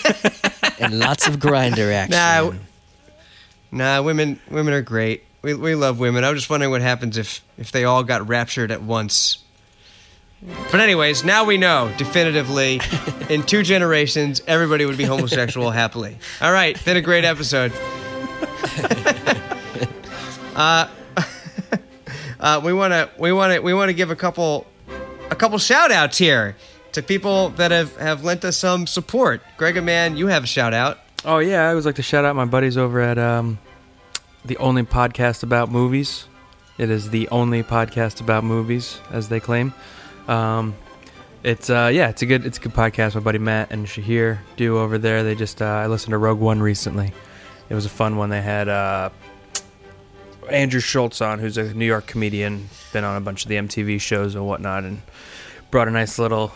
and 0.80 0.98
lots 0.98 1.28
of 1.28 1.38
grinder 1.38 1.92
action 1.92 2.10
Nah, 2.10 2.52
nah, 3.70 4.02
women 4.02 4.40
women 4.50 4.74
are 4.74 4.82
great. 4.82 5.22
We 5.42 5.54
we 5.54 5.74
love 5.74 5.98
women. 5.98 6.24
I 6.24 6.30
was 6.30 6.40
just 6.40 6.50
wondering 6.50 6.70
what 6.70 6.82
happens 6.82 7.16
if 7.16 7.42
if 7.56 7.72
they 7.72 7.84
all 7.84 8.04
got 8.04 8.28
raptured 8.28 8.70
at 8.70 8.82
once. 8.82 9.38
But 10.70 10.80
anyways, 10.80 11.22
now 11.24 11.44
we 11.44 11.58
know 11.58 11.92
definitively 11.98 12.80
in 13.28 13.42
two 13.42 13.62
generations 13.62 14.40
everybody 14.46 14.86
would 14.86 14.96
be 14.96 15.04
homosexual 15.04 15.70
happily. 15.70 16.18
All 16.40 16.52
right, 16.52 16.82
been 16.84 16.96
a 16.96 17.02
great 17.02 17.24
episode. 17.24 17.72
uh, 20.56 20.88
uh, 22.40 22.60
we 22.64 22.72
want 22.72 22.92
to 22.92 23.10
we 23.18 23.32
want 23.32 23.54
to 23.54 23.60
we 23.60 23.74
want 23.74 23.88
to 23.90 23.94
give 23.94 24.10
a 24.10 24.16
couple 24.16 24.66
a 25.30 25.36
couple 25.36 25.58
shout 25.58 25.90
outs 25.90 26.18
here 26.18 26.56
to 26.92 27.02
people 27.02 27.50
that 27.50 27.70
have 27.70 27.96
have 27.96 28.24
lent 28.24 28.44
us 28.44 28.56
some 28.56 28.86
support. 28.86 29.42
Greg 29.56 29.76
and 29.76 29.86
man, 29.86 30.16
you 30.16 30.26
have 30.28 30.44
a 30.44 30.46
shout 30.46 30.74
out. 30.74 30.98
Oh 31.24 31.38
yeah, 31.38 31.66
I 31.66 31.70
always 31.70 31.86
like 31.86 31.96
to 31.96 32.02
shout 32.02 32.24
out 32.24 32.34
my 32.34 32.46
buddies 32.46 32.76
over 32.76 33.00
at 33.00 33.18
um, 33.18 33.58
the 34.44 34.56
only 34.58 34.82
podcast 34.82 35.42
about 35.42 35.70
movies. 35.70 36.26
It 36.78 36.90
is 36.90 37.10
the 37.10 37.28
only 37.28 37.62
podcast 37.62 38.20
about 38.20 38.44
movies, 38.44 38.98
as 39.10 39.28
they 39.28 39.40
claim. 39.40 39.74
Um, 40.28 40.74
it's 41.42 41.70
uh, 41.70 41.90
yeah, 41.92 42.08
it's 42.08 42.22
a 42.22 42.26
good 42.26 42.46
it's 42.46 42.58
a 42.58 42.60
good 42.60 42.72
podcast. 42.72 43.14
My 43.14 43.20
buddy 43.20 43.38
Matt 43.38 43.70
and 43.70 43.86
Shahir 43.86 44.38
do 44.56 44.78
over 44.78 44.98
there. 44.98 45.22
They 45.22 45.34
just 45.34 45.60
uh, 45.60 45.66
I 45.66 45.86
listened 45.86 46.12
to 46.12 46.18
Rogue 46.18 46.40
One 46.40 46.60
recently. 46.60 47.12
It 47.68 47.74
was 47.74 47.86
a 47.86 47.90
fun 47.90 48.16
one. 48.16 48.30
They 48.30 48.42
had 48.42 48.68
uh, 48.68 49.10
Andrew 50.50 50.80
Schulz 50.80 51.20
on, 51.20 51.38
who's 51.38 51.56
a 51.56 51.72
New 51.74 51.86
York 51.86 52.06
comedian, 52.06 52.68
been 52.92 53.04
on 53.04 53.16
a 53.16 53.20
bunch 53.20 53.44
of 53.44 53.48
the 53.48 53.56
MTV 53.56 54.00
shows 54.00 54.34
and 54.34 54.46
whatnot, 54.46 54.84
and 54.84 55.02
brought 55.70 55.88
a 55.88 55.90
nice 55.90 56.18
little 56.18 56.52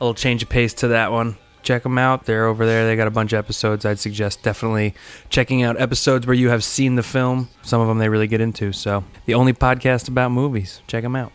a 0.00 0.04
little 0.04 0.14
change 0.14 0.42
of 0.42 0.48
pace 0.48 0.74
to 0.74 0.88
that 0.88 1.12
one. 1.12 1.36
Check 1.64 1.82
them 1.82 1.98
out. 1.98 2.26
They're 2.26 2.44
over 2.46 2.64
there. 2.64 2.86
They 2.86 2.94
got 2.94 3.08
a 3.08 3.10
bunch 3.10 3.32
of 3.32 3.38
episodes. 3.38 3.84
I'd 3.84 3.98
suggest 3.98 4.42
definitely 4.42 4.94
checking 5.30 5.62
out 5.62 5.80
episodes 5.80 6.26
where 6.26 6.34
you 6.34 6.50
have 6.50 6.62
seen 6.62 6.94
the 6.94 7.02
film. 7.02 7.48
Some 7.62 7.80
of 7.80 7.88
them 7.88 7.98
they 7.98 8.08
really 8.08 8.26
get 8.26 8.40
into. 8.40 8.72
So, 8.72 9.02
the 9.26 9.34
only 9.34 9.54
podcast 9.54 10.06
about 10.06 10.30
movies. 10.30 10.82
Check 10.86 11.02
them 11.02 11.16
out. 11.16 11.32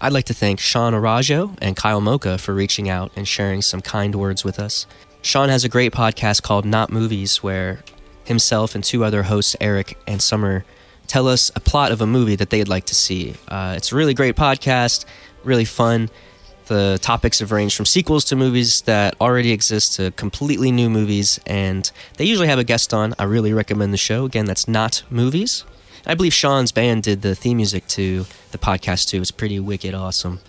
I'd 0.00 0.12
like 0.12 0.26
to 0.26 0.34
thank 0.34 0.60
Sean 0.60 0.92
Arajo 0.92 1.56
and 1.60 1.76
Kyle 1.76 2.00
Mocha 2.00 2.38
for 2.38 2.54
reaching 2.54 2.88
out 2.88 3.10
and 3.16 3.26
sharing 3.26 3.62
some 3.62 3.80
kind 3.80 4.14
words 4.14 4.44
with 4.44 4.58
us. 4.58 4.86
Sean 5.22 5.48
has 5.48 5.64
a 5.64 5.68
great 5.68 5.92
podcast 5.92 6.42
called 6.42 6.64
Not 6.64 6.92
Movies, 6.92 7.42
where 7.42 7.82
himself 8.24 8.74
and 8.74 8.84
two 8.84 9.04
other 9.04 9.22
hosts, 9.22 9.56
Eric 9.60 9.98
and 10.06 10.20
Summer, 10.20 10.64
tell 11.06 11.26
us 11.26 11.50
a 11.56 11.60
plot 11.60 11.92
of 11.92 12.00
a 12.00 12.06
movie 12.06 12.36
that 12.36 12.50
they'd 12.50 12.68
like 12.68 12.84
to 12.86 12.94
see. 12.94 13.34
Uh, 13.48 13.74
it's 13.76 13.92
a 13.92 13.96
really 13.96 14.14
great 14.14 14.36
podcast, 14.36 15.04
really 15.42 15.64
fun. 15.64 16.10
The 16.66 16.98
topics 17.02 17.40
have 17.40 17.52
ranged 17.52 17.76
from 17.76 17.84
sequels 17.84 18.24
to 18.26 18.36
movies 18.36 18.80
that 18.82 19.14
already 19.20 19.52
exist 19.52 19.96
to 19.96 20.12
completely 20.12 20.72
new 20.72 20.88
movies, 20.88 21.38
and 21.46 21.90
they 22.16 22.24
usually 22.24 22.48
have 22.48 22.58
a 22.58 22.64
guest 22.64 22.94
on. 22.94 23.14
I 23.18 23.24
really 23.24 23.52
recommend 23.52 23.92
the 23.92 23.98
show. 23.98 24.24
Again, 24.24 24.46
that's 24.46 24.66
Not 24.66 25.02
Movies. 25.10 25.64
I 26.06 26.14
believe 26.14 26.32
Sean's 26.32 26.72
band 26.72 27.02
did 27.02 27.20
the 27.20 27.34
theme 27.34 27.58
music 27.58 27.86
to 27.88 28.24
the 28.52 28.58
podcast 28.58 29.08
too. 29.08 29.20
It's 29.20 29.30
pretty 29.30 29.60
wicked 29.60 29.94
awesome. 29.94 30.40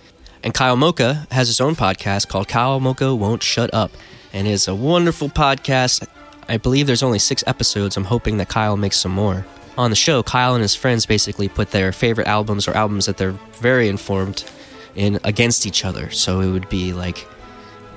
And 0.41 0.53
Kyle 0.53 0.77
Mocha 0.77 1.27
has 1.31 1.47
his 1.47 1.59
own 1.59 1.75
podcast 1.75 2.29
called 2.29 2.47
Kyle 2.47 2.79
Mocha 2.79 3.13
Won't 3.13 3.43
Shut 3.43 3.73
Up, 3.73 3.91
and 4.31 4.47
it's 4.47 4.69
a 4.69 4.75
wonderful 4.75 5.27
podcast. 5.27 6.07
I 6.47 6.57
believe 6.57 6.87
there's 6.87 7.03
only 7.03 7.19
six 7.19 7.43
episodes. 7.47 7.97
I'm 7.97 8.05
hoping 8.05 8.37
that 8.37 8.47
Kyle 8.47 8.77
makes 8.77 8.97
some 8.97 9.11
more. 9.11 9.45
On 9.77 9.89
the 9.89 9.95
show, 9.97 10.23
Kyle 10.23 10.53
and 10.55 10.61
his 10.61 10.75
friends 10.75 11.05
basically 11.05 11.49
put 11.49 11.71
their 11.71 11.91
favorite 11.91 12.27
albums 12.27 12.67
or 12.67 12.71
albums 12.71 13.05
that 13.07 13.17
they're 13.17 13.35
very 13.59 13.89
informed 13.89 14.45
in 14.95 15.19
against 15.23 15.65
each 15.65 15.85
other. 15.85 16.09
So 16.11 16.41
it 16.41 16.51
would 16.51 16.69
be 16.69 16.93
like 16.93 17.27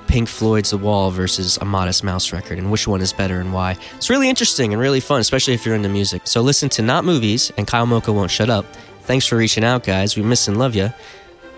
Pink 0.07 0.27
Floyd's 0.27 0.71
The 0.71 0.77
Wall 0.77 1.11
versus 1.11 1.57
a 1.57 1.65
Modest 1.65 2.03
Mouse 2.03 2.33
record 2.33 2.57
and 2.57 2.71
which 2.71 2.87
one 2.87 2.99
is 3.01 3.13
better 3.13 3.39
and 3.39 3.53
why. 3.53 3.77
It's 3.95 4.09
really 4.09 4.29
interesting 4.29 4.73
and 4.73 4.81
really 4.81 4.99
fun, 4.99 5.21
especially 5.21 5.53
if 5.53 5.65
you're 5.65 5.75
into 5.75 5.89
music. 5.89 6.23
So 6.25 6.41
listen 6.41 6.69
to 6.69 6.81
Not 6.81 7.05
Movies 7.05 7.51
and 7.57 7.67
Kyle 7.67 7.85
Mocha 7.85 8.11
Won't 8.11 8.31
Shut 8.31 8.49
Up. 8.49 8.65
Thanks 9.03 9.25
for 9.25 9.37
reaching 9.37 9.63
out, 9.63 9.83
guys. 9.83 10.15
We 10.15 10.23
miss 10.23 10.47
and 10.47 10.57
love 10.57 10.75
you. 10.75 10.89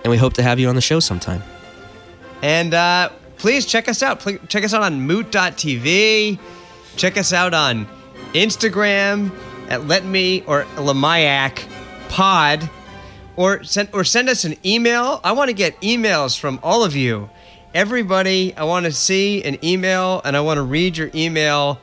And 0.03 0.11
we 0.11 0.17
hope 0.17 0.33
to 0.33 0.43
have 0.43 0.59
you 0.59 0.67
on 0.67 0.75
the 0.75 0.81
show 0.81 0.99
sometime. 0.99 1.43
And 2.41 2.73
uh, 2.73 3.09
please 3.37 3.65
check 3.65 3.87
us 3.87 4.01
out. 4.01 4.19
Pl- 4.19 4.39
check 4.47 4.63
us 4.63 4.73
out 4.73 4.81
on 4.81 5.01
moot.tv. 5.01 6.39
Check 6.95 7.17
us 7.17 7.31
out 7.33 7.53
on 7.53 7.87
Instagram 8.33 9.31
at 9.69 9.87
Let 9.87 10.03
Me 10.05 10.43
or 10.47 10.63
Lamayak 10.75 11.65
Pod. 12.09 12.69
Or 13.35 13.63
send 13.63 13.89
or 13.93 14.03
send 14.03 14.29
us 14.29 14.43
an 14.43 14.55
email. 14.65 15.21
I 15.23 15.31
want 15.31 15.49
to 15.49 15.53
get 15.53 15.79
emails 15.81 16.37
from 16.37 16.59
all 16.61 16.83
of 16.83 16.95
you. 16.95 17.29
Everybody, 17.73 18.53
I 18.57 18.65
want 18.65 18.85
to 18.85 18.91
see 18.91 19.43
an 19.43 19.63
email 19.63 20.21
and 20.25 20.35
I 20.35 20.41
want 20.41 20.57
to 20.57 20.63
read 20.63 20.97
your 20.97 21.09
email 21.15 21.79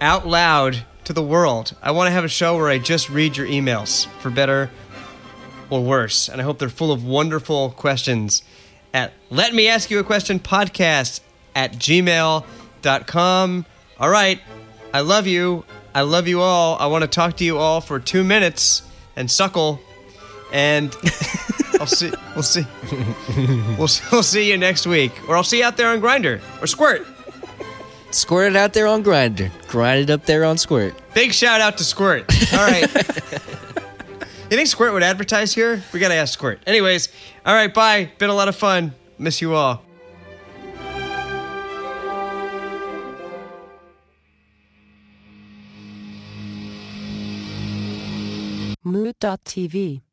out 0.00 0.26
loud 0.26 0.84
to 1.04 1.12
the 1.12 1.22
world. 1.22 1.76
I 1.82 1.90
want 1.90 2.06
to 2.06 2.12
have 2.12 2.24
a 2.24 2.28
show 2.28 2.56
where 2.56 2.68
I 2.68 2.78
just 2.78 3.10
read 3.10 3.36
your 3.36 3.46
emails 3.46 4.06
for 4.20 4.30
better 4.30 4.70
or 5.70 5.82
worse. 5.82 6.28
And 6.28 6.40
I 6.40 6.44
hope 6.44 6.58
they're 6.58 6.68
full 6.68 6.92
of 6.92 7.04
wonderful 7.04 7.70
questions 7.70 8.42
at 8.92 9.12
let 9.28 9.52
me 9.54 9.68
ask 9.68 9.90
you 9.90 9.98
a 9.98 10.04
question 10.04 10.38
podcast 10.38 11.20
at 11.54 11.72
gmail.com. 11.72 13.66
All 13.98 14.08
right. 14.08 14.40
I 14.92 15.00
love 15.00 15.26
you. 15.26 15.64
I 15.94 16.02
love 16.02 16.28
you 16.28 16.40
all. 16.40 16.76
I 16.78 16.86
want 16.86 17.02
to 17.02 17.08
talk 17.08 17.36
to 17.38 17.44
you 17.44 17.58
all 17.58 17.80
for 17.80 17.98
two 17.98 18.24
minutes 18.24 18.82
and 19.16 19.30
suckle. 19.30 19.80
And 20.52 20.94
I'll 21.80 21.86
see. 21.86 22.12
We'll 22.34 22.42
see. 22.42 22.66
We'll, 23.78 23.88
we'll 24.12 24.22
see 24.22 24.50
you 24.50 24.56
next 24.56 24.86
week, 24.86 25.12
or 25.28 25.36
I'll 25.36 25.44
see 25.44 25.58
you 25.58 25.64
out 25.64 25.76
there 25.76 25.88
on 25.88 26.00
Grindr 26.00 26.40
or 26.62 26.66
Squirt. 26.66 27.06
Squirt 28.10 28.52
it 28.52 28.56
out 28.56 28.72
there 28.72 28.86
on 28.86 29.02
Grindr. 29.02 29.50
Grind 29.66 30.02
it 30.02 30.10
up 30.10 30.24
there 30.24 30.44
on 30.44 30.56
Squirt. 30.56 30.94
Big 31.14 31.32
shout 31.32 31.60
out 31.60 31.76
to 31.78 31.84
Squirt. 31.84 32.30
All 32.52 32.58
right. 32.60 32.82
you 32.82 34.56
think 34.56 34.68
Squirt 34.68 34.92
would 34.92 35.02
advertise 35.02 35.52
here? 35.52 35.82
We 35.92 35.98
gotta 35.98 36.14
ask 36.14 36.32
Squirt. 36.32 36.60
Anyways, 36.66 37.08
all 37.44 37.54
right. 37.54 37.72
Bye. 37.74 38.12
Been 38.18 38.30
a 38.30 38.34
lot 38.34 38.46
of 38.48 38.54
fun. 38.54 38.94
Miss 39.18 39.40
you 39.42 39.54
all. 39.54 39.82
Moot.tv. 48.84 50.03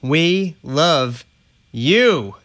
We 0.00 0.56
love 0.62 1.24
you. 1.72 2.36